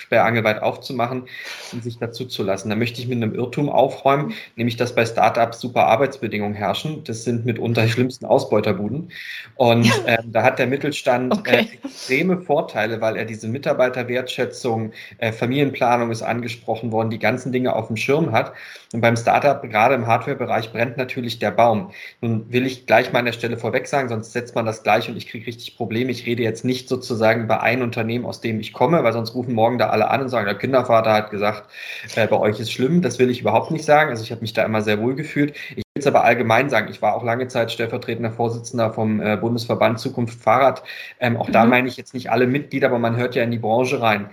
[0.04, 1.24] sperrangelweit aufzumachen
[1.72, 2.70] und sich dazu zu lassen.
[2.70, 7.04] Da möchte ich mit einem Irrtum aufräumen, nämlich dass bei Startups super Arbeitsbedingungen herrschen.
[7.06, 9.12] Das sind mitunter die schlimmsten Ausbeuterbuden.
[9.56, 11.56] Und äh, da hat der Mittelstand äh, okay.
[11.56, 17.76] äh, extreme Vorteile, weil er diese Mitarbeiterwertschätzung, äh, Familienplanung ist angesprochen worden, die ganzen Dinge
[17.76, 18.54] auf dem Schirm hat.
[18.94, 21.92] Und beim Startup, gerade im Hardware-Bereich, brennt natürlich der Baum.
[22.22, 25.10] Nun will ich gleich mal an der Stelle vorweg sagen, sonst setzt man das gleich
[25.10, 26.12] und ich kriege richtig Probleme.
[26.12, 29.54] Ich rede jetzt nicht sozusagen über ein Unternehmen, aus dem ich komme, weil sonst rufen
[29.54, 31.70] morgen da alle an und sagen, der Kindervater hat gesagt,
[32.16, 33.02] äh, bei euch ist schlimm.
[33.02, 34.10] Das will ich überhaupt nicht sagen.
[34.10, 35.56] Also ich habe mich da immer sehr wohl gefühlt.
[35.70, 36.90] Ich will es aber allgemein sagen.
[36.90, 40.84] Ich war auch lange Zeit stellvertretender Vorsitzender vom äh, Bundesverband Zukunft Fahrrad.
[41.20, 41.54] Ähm, auch mhm.
[41.54, 44.30] da meine ich jetzt nicht alle Mitglieder, aber man hört ja in die Branche rein.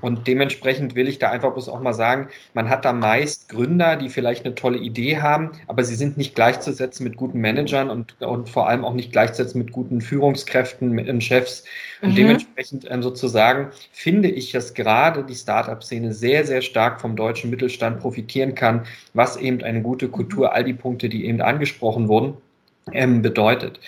[0.00, 3.96] Und dementsprechend will ich da einfach bloß auch mal sagen, man hat da meist Gründer,
[3.96, 8.20] die vielleicht eine tolle Idee haben, aber sie sind nicht gleichzusetzen mit guten Managern und,
[8.20, 11.64] und vor allem auch nicht gleichzusetzen mit guten Führungskräften, mit den Chefs.
[12.00, 12.16] Und mhm.
[12.16, 18.00] dementsprechend ähm, sozusagen finde ich, dass gerade die Startup-Szene sehr, sehr stark vom deutschen Mittelstand
[18.00, 18.84] profitieren kann,
[19.14, 22.36] was eben eine gute Kultur, all die Punkte, die eben angesprochen wurden,
[23.22, 23.80] bedeutet.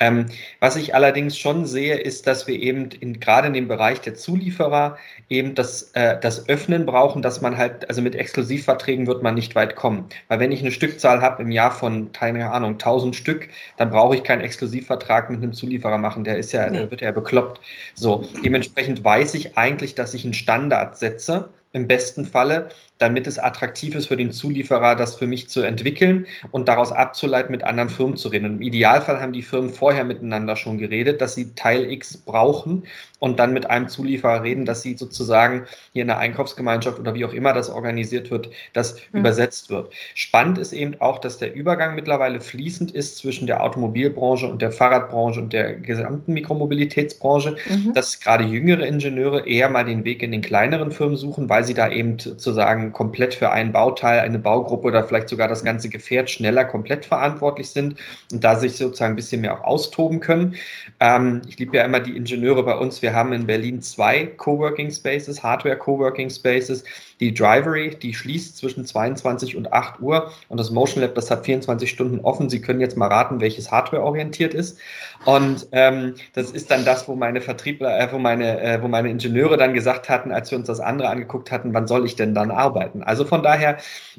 [0.00, 0.26] Ähm,
[0.60, 4.14] was ich allerdings schon sehe, ist, dass wir eben in, gerade in dem Bereich der
[4.14, 4.96] Zulieferer
[5.28, 9.56] eben das, äh, das Öffnen brauchen, dass man halt, also mit Exklusivverträgen wird man nicht
[9.56, 10.08] weit kommen.
[10.28, 14.14] Weil wenn ich eine Stückzahl habe im Jahr von, keine Ahnung, 1000 Stück, dann brauche
[14.14, 16.90] ich keinen Exklusivvertrag mit einem Zulieferer machen, der ist ja, nee.
[16.90, 17.60] wird ja bekloppt.
[17.94, 23.38] So, dementsprechend weiß ich eigentlich, dass ich einen Standard setze, im besten Falle, damit es
[23.38, 27.88] attraktiv ist für den Zulieferer, das für mich zu entwickeln und daraus abzuleiten, mit anderen
[27.88, 28.46] Firmen zu reden.
[28.46, 32.84] Und Im Idealfall haben die Firmen vorher miteinander schon geredet, dass sie Teil X brauchen
[33.20, 37.24] und dann mit einem Zulieferer reden, dass sie sozusagen hier in der Einkaufsgemeinschaft oder wie
[37.24, 39.20] auch immer das organisiert wird, das mhm.
[39.20, 39.92] übersetzt wird.
[40.14, 44.72] Spannend ist eben auch, dass der Übergang mittlerweile fließend ist zwischen der Automobilbranche und der
[44.72, 47.92] Fahrradbranche und der gesamten Mikromobilitätsbranche, mhm.
[47.94, 51.74] dass gerade jüngere Ingenieure eher mal den Weg in den kleineren Firmen suchen, weil sie
[51.74, 56.30] da eben sozusagen komplett für ein Bauteil, eine Baugruppe oder vielleicht sogar das ganze Gefährt
[56.30, 57.98] schneller komplett verantwortlich sind
[58.32, 60.56] und da sich sozusagen ein bisschen mehr auch austoben können.
[61.00, 63.02] Ähm, ich liebe ja immer die Ingenieure bei uns.
[63.02, 66.84] Wir haben in Berlin zwei Coworking Spaces, Hardware Coworking Spaces.
[67.20, 71.44] Die Drivery, die schließt zwischen 22 und 8 Uhr und das Motion Lab, das hat
[71.44, 72.48] 24 Stunden offen.
[72.48, 74.78] Sie können jetzt mal raten, welches Hardware orientiert ist.
[75.24, 79.10] Und ähm, das ist dann das, wo meine Vertriebler, äh, wo meine, äh, wo meine
[79.10, 82.34] Ingenieure dann gesagt hatten, als wir uns das andere angeguckt hatten, wann soll ich denn
[82.34, 83.02] dann arbeiten?
[83.02, 83.78] Also von daher,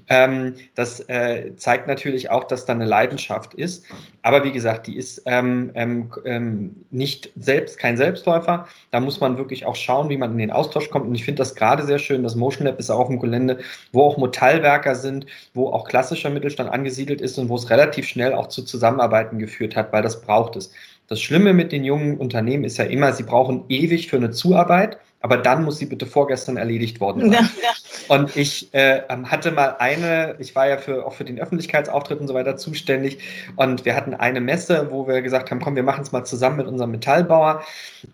[0.09, 3.85] ähm, das äh, zeigt natürlich auch, dass da eine Leidenschaft ist.
[4.21, 8.67] Aber wie gesagt, die ist ähm, ähm, ähm nicht selbst, kein Selbstläufer.
[8.91, 11.07] Da muss man wirklich auch schauen, wie man in den Austausch kommt.
[11.07, 12.23] Und ich finde das gerade sehr schön.
[12.23, 13.59] Das Motion Lab ist ist auf dem Gelände,
[13.91, 18.33] wo auch Metallwerker sind, wo auch klassischer Mittelstand angesiedelt ist und wo es relativ schnell
[18.33, 20.71] auch zu Zusammenarbeiten geführt hat, weil das braucht es.
[21.07, 24.97] Das Schlimme mit den jungen Unternehmen ist ja immer, sie brauchen ewig für eine Zuarbeit,
[25.21, 27.49] aber dann muss sie bitte vorgestern erledigt worden sein.
[27.61, 27.69] Ja.
[28.15, 32.27] Und ich äh, hatte mal eine, ich war ja für, auch für den Öffentlichkeitsauftritt und
[32.27, 33.19] so weiter zuständig
[33.55, 36.57] und wir hatten eine Messe, wo wir gesagt haben, komm, wir machen es mal zusammen
[36.57, 37.63] mit unserem Metallbauer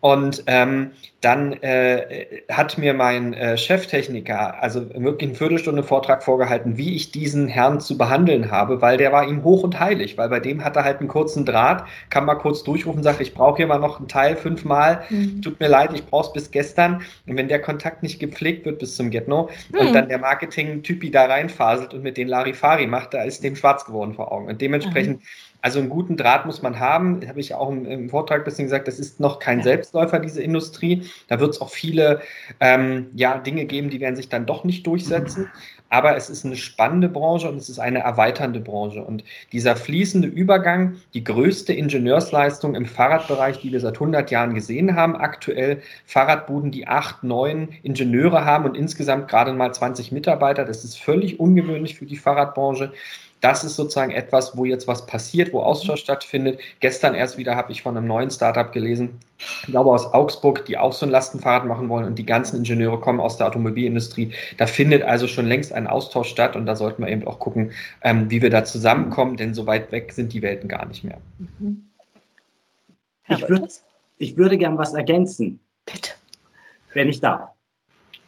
[0.02, 0.92] und ähm,
[1.22, 7.12] dann äh, hat mir mein äh, Cheftechniker also wirklich eine Viertelstunde Vortrag vorgehalten, wie ich
[7.12, 10.64] diesen Herrn zu behandeln habe, weil der war ihm hoch und heilig, weil bei dem
[10.64, 13.80] hat er halt einen kurzen Draht, kann mal kurz durchrufen, sagt, ich brauche hier mal
[13.80, 15.42] noch einen Teil fünfmal, mhm.
[15.42, 16.95] tut mir leid, ich brauche es bis gestern.
[17.28, 19.80] Und wenn der Kontakt nicht gepflegt wird bis zum Get-No mhm.
[19.80, 23.86] und dann der Marketing-Typi da reinfaselt und mit den Larifari macht, da ist dem schwarz
[23.86, 24.48] geworden vor Augen.
[24.48, 25.28] Und dementsprechend mhm
[25.66, 27.28] also einen guten Draht muss man haben.
[27.28, 30.44] Habe ich auch im, im, Vortrag ein bisschen gesagt, das ist noch kein Selbstläufer, diese
[30.44, 31.10] Industrie.
[31.28, 32.22] Da wird es auch viele
[32.60, 35.50] ähm, ja, Dinge geben, die werden sich dann doch nicht durchsetzen.
[35.96, 39.02] Aber es ist eine spannende Branche und es ist eine erweiternde Branche.
[39.02, 44.98] Und dieser fließende Übergang, die größte Ingenieursleistung im Fahrradbereich, die wir seit 100 Jahren gesehen
[44.98, 50.84] haben, aktuell Fahrradbuden, die acht, neun Ingenieure haben und insgesamt gerade mal 20 Mitarbeiter, das
[50.84, 52.92] ist völlig ungewöhnlich für die Fahrradbranche
[53.46, 56.60] das ist sozusagen etwas, wo jetzt was passiert, wo Austausch stattfindet.
[56.80, 60.80] Gestern erst wieder habe ich von einem neuen Startup gelesen, ich glaube aus Augsburg, die
[60.80, 64.34] auch so ein Lastenfahrrad machen wollen und die ganzen Ingenieure kommen aus der Automobilindustrie.
[64.58, 67.72] Da findet also schon längst ein Austausch statt und da sollten wir eben auch gucken,
[68.02, 71.20] ähm, wie wir da zusammenkommen, denn so weit weg sind die Welten gar nicht mehr.
[71.38, 71.86] Mhm.
[73.28, 73.70] Ich, würd,
[74.18, 75.60] ich würde gern was ergänzen.
[75.86, 76.14] Bitte.
[76.96, 77.52] Wenn ich darf.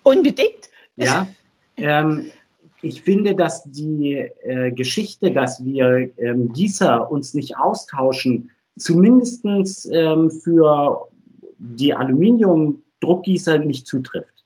[0.03, 0.69] Unbedingt.
[0.95, 1.27] Ja.
[1.79, 2.31] Ähm,
[2.81, 9.45] ich finde, dass die äh, Geschichte, dass wir ähm, Gießer uns nicht austauschen, zumindest
[9.91, 11.07] ähm, für
[11.57, 14.37] die Aluminiumdruckgießer nicht zutrifft.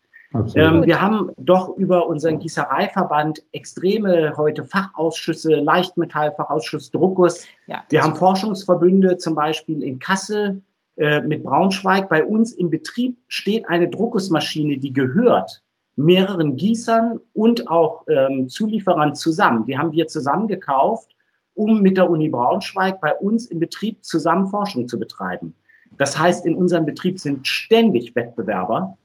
[0.56, 7.46] Ähm, wir haben doch über unseren Gießereiverband extreme heute Fachausschüsse, Leichtmetallfachausschuss, Druckguss.
[7.68, 10.62] Ja, wir haben Forschungsverbünde, zum Beispiel in Kassel
[10.96, 12.08] äh, mit Braunschweig.
[12.08, 15.62] Bei uns im Betrieb steht eine Druckgussmaschine, die gehört
[16.04, 19.66] mehreren Gießern und auch ähm, Zulieferern zusammen.
[19.66, 21.16] Die haben wir zusammen gekauft,
[21.54, 25.54] um mit der Uni Braunschweig bei uns im Betrieb zusammen Forschung zu betreiben.
[25.98, 28.98] Das heißt, in unserem Betrieb sind ständig Wettbewerber.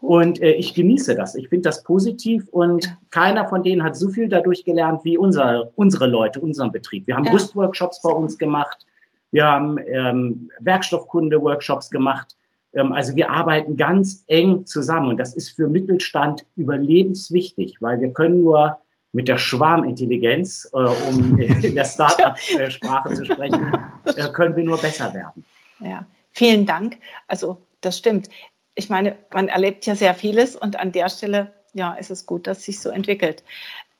[0.00, 1.34] Und äh, ich genieße das.
[1.34, 5.70] Ich finde das positiv und keiner von denen hat so viel dadurch gelernt wie unser,
[5.74, 7.06] unsere Leute, unseren Betrieb.
[7.06, 7.32] Wir haben ja.
[7.32, 8.86] Rüstworkshops bei uns gemacht.
[9.32, 12.36] Wir haben ähm, Werkstoffkunde-Workshops gemacht.
[12.76, 18.12] Ähm, also wir arbeiten ganz eng zusammen und das ist für Mittelstand überlebenswichtig, weil wir
[18.12, 18.78] können nur
[19.12, 23.72] mit der Schwarmintelligenz, äh, um in der Startup-Sprache zu sprechen,
[24.04, 25.44] äh, können wir nur besser werden.
[25.80, 26.98] Ja, vielen Dank.
[27.26, 28.28] Also das stimmt.
[28.74, 32.46] ich meine, man erlebt ja sehr vieles und an der Stelle, ja, ist es gut,
[32.46, 33.42] dass sich so entwickelt.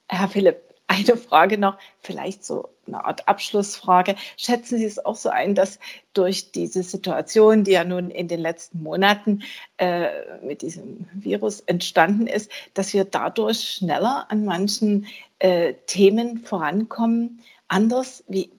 [0.09, 4.15] Herr Philipp, eine Frage noch, vielleicht so eine Art Abschlussfrage.
[4.37, 5.81] Schätzen Sie es auch so ein, dass
[6.15, 9.43] durch diese Situation, die ja nun in den letzten Monaten
[9.79, 10.09] äh,
[10.43, 15.07] mit diesem Virus entstanden ist, dass wir dadurch schneller an manchen
[15.41, 17.41] äh, Themen vorankommen?
[17.69, 18.23] Anders?
[18.29, 18.51] Wie,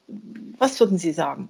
[0.58, 1.50] was würden Sie sagen?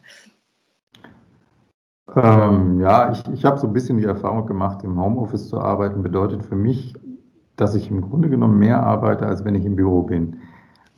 [2.16, 6.04] Ähm, ja, ich, ich habe so ein bisschen die Erfahrung gemacht, im Homeoffice zu arbeiten
[6.04, 6.94] bedeutet für mich,
[7.58, 10.42] dass ich im Grunde genommen mehr arbeite, als wenn ich im Büro bin.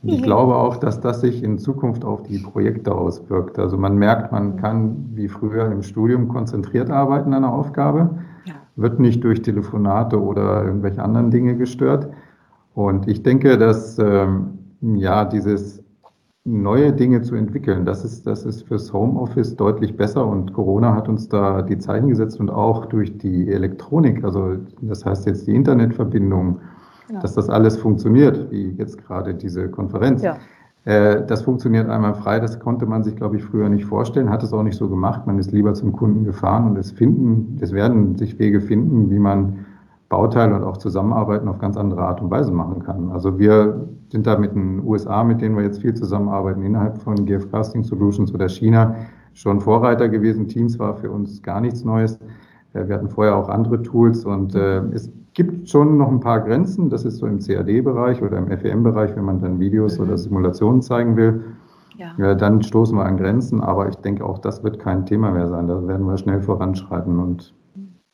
[0.02, 0.24] Und ich mhm.
[0.24, 3.58] glaube auch, dass das sich in Zukunft auf die Projekte auswirkt.
[3.58, 8.54] Also man merkt, man kann wie früher im Studium konzentriert arbeiten an einer Aufgabe, ja.
[8.76, 12.08] wird nicht durch Telefonate oder irgendwelche anderen Dinge gestört.
[12.74, 15.82] Und ich denke, dass ähm, ja dieses
[16.44, 21.08] neue Dinge zu entwickeln, das ist, das ist fürs Homeoffice deutlich besser und Corona hat
[21.08, 25.54] uns da die Zeichen gesetzt und auch durch die Elektronik, also das heißt jetzt die
[25.54, 26.60] Internetverbindung,
[27.10, 27.22] genau.
[27.22, 30.22] dass das alles funktioniert, wie jetzt gerade diese Konferenz.
[30.22, 30.38] Ja.
[30.84, 34.42] Äh, das funktioniert einmal frei, das konnte man sich, glaube ich, früher nicht vorstellen, hat
[34.42, 35.26] es auch nicht so gemacht.
[35.26, 39.18] Man ist lieber zum Kunden gefahren und es finden, es werden sich Wege finden, wie
[39.18, 39.66] man
[40.08, 43.10] Bauteile und auch Zusammenarbeiten auf ganz andere Art und Weise machen kann.
[43.10, 47.26] Also wir sind da mit den USA, mit denen wir jetzt viel zusammenarbeiten, innerhalb von
[47.26, 48.96] GF Casting Solutions oder China
[49.34, 50.48] schon Vorreiter gewesen.
[50.48, 52.18] Teams war für uns gar nichts Neues.
[52.72, 56.90] Wir hatten vorher auch andere Tools und äh, es gibt schon noch ein paar Grenzen.
[56.90, 60.04] Das ist so im CAD-Bereich oder im FEM-Bereich, wenn man dann Videos mhm.
[60.04, 61.44] oder Simulationen zeigen will.
[61.96, 62.14] Ja.
[62.16, 62.34] ja.
[62.34, 65.66] dann stoßen wir an Grenzen, aber ich denke auch, das wird kein Thema mehr sein.
[65.66, 67.54] Da werden wir schnell voranschreiten und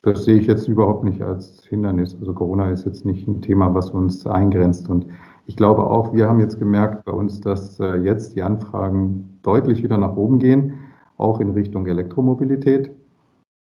[0.02, 2.16] das sehe ich jetzt überhaupt nicht als Hindernis.
[2.18, 4.88] Also Corona ist jetzt nicht ein Thema, was uns eingrenzt.
[4.88, 5.06] Und
[5.46, 9.82] ich glaube auch, wir haben jetzt gemerkt bei uns, dass äh, jetzt die Anfragen deutlich
[9.82, 10.74] wieder nach oben gehen,
[11.16, 12.90] auch in Richtung Elektromobilität.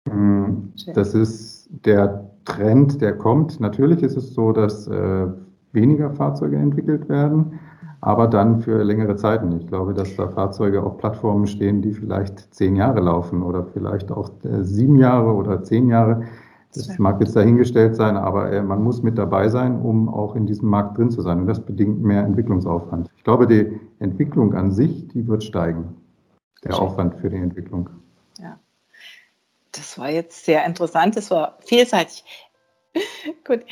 [0.06, 3.60] Mm, das ist der Trend, der kommt.
[3.60, 5.28] Natürlich ist es so, dass äh,
[5.72, 7.60] weniger Fahrzeuge entwickelt werden
[8.04, 9.54] aber dann für längere Zeiten.
[9.54, 14.12] Ich glaube, dass da Fahrzeuge auf Plattformen stehen, die vielleicht zehn Jahre laufen oder vielleicht
[14.12, 16.24] auch äh, sieben Jahre oder zehn Jahre.
[16.76, 20.46] Das mag jetzt dahingestellt sein, aber äh, man muss mit dabei sein, um auch in
[20.46, 21.40] diesem Markt drin zu sein.
[21.40, 23.10] Und das bedingt mehr Entwicklungsaufwand.
[23.16, 25.96] Ich glaube, die Entwicklung an sich, die wird steigen.
[26.66, 27.90] Der Aufwand für die Entwicklung.
[28.38, 28.60] Ja.
[29.74, 31.18] Das war jetzt sehr interessant.
[31.18, 32.24] Das war vielseitig.
[33.46, 33.66] Gut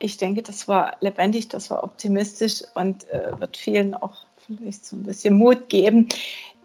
[0.00, 4.96] ich denke, das war lebendig, das war optimistisch und äh, wird vielen auch vielleicht so
[4.96, 6.08] ein bisschen Mut geben.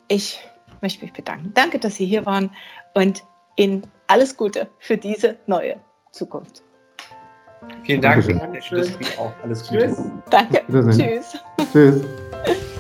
[0.08, 0.40] Ich
[0.82, 1.52] möchte mich bedanken.
[1.54, 2.50] Danke, dass Sie hier waren
[2.94, 3.24] und
[3.58, 5.76] Ihnen alles Gute für diese neue
[6.12, 6.64] Zukunft.
[7.84, 8.26] Vielen Dank.
[8.26, 8.80] Dankeschön.
[8.80, 9.20] Danke.
[9.20, 9.88] Auch alles Gute.
[9.88, 10.02] Tschüss.
[10.30, 10.64] Danke.
[10.70, 11.38] Tschüss.
[11.72, 12.02] Tschüss.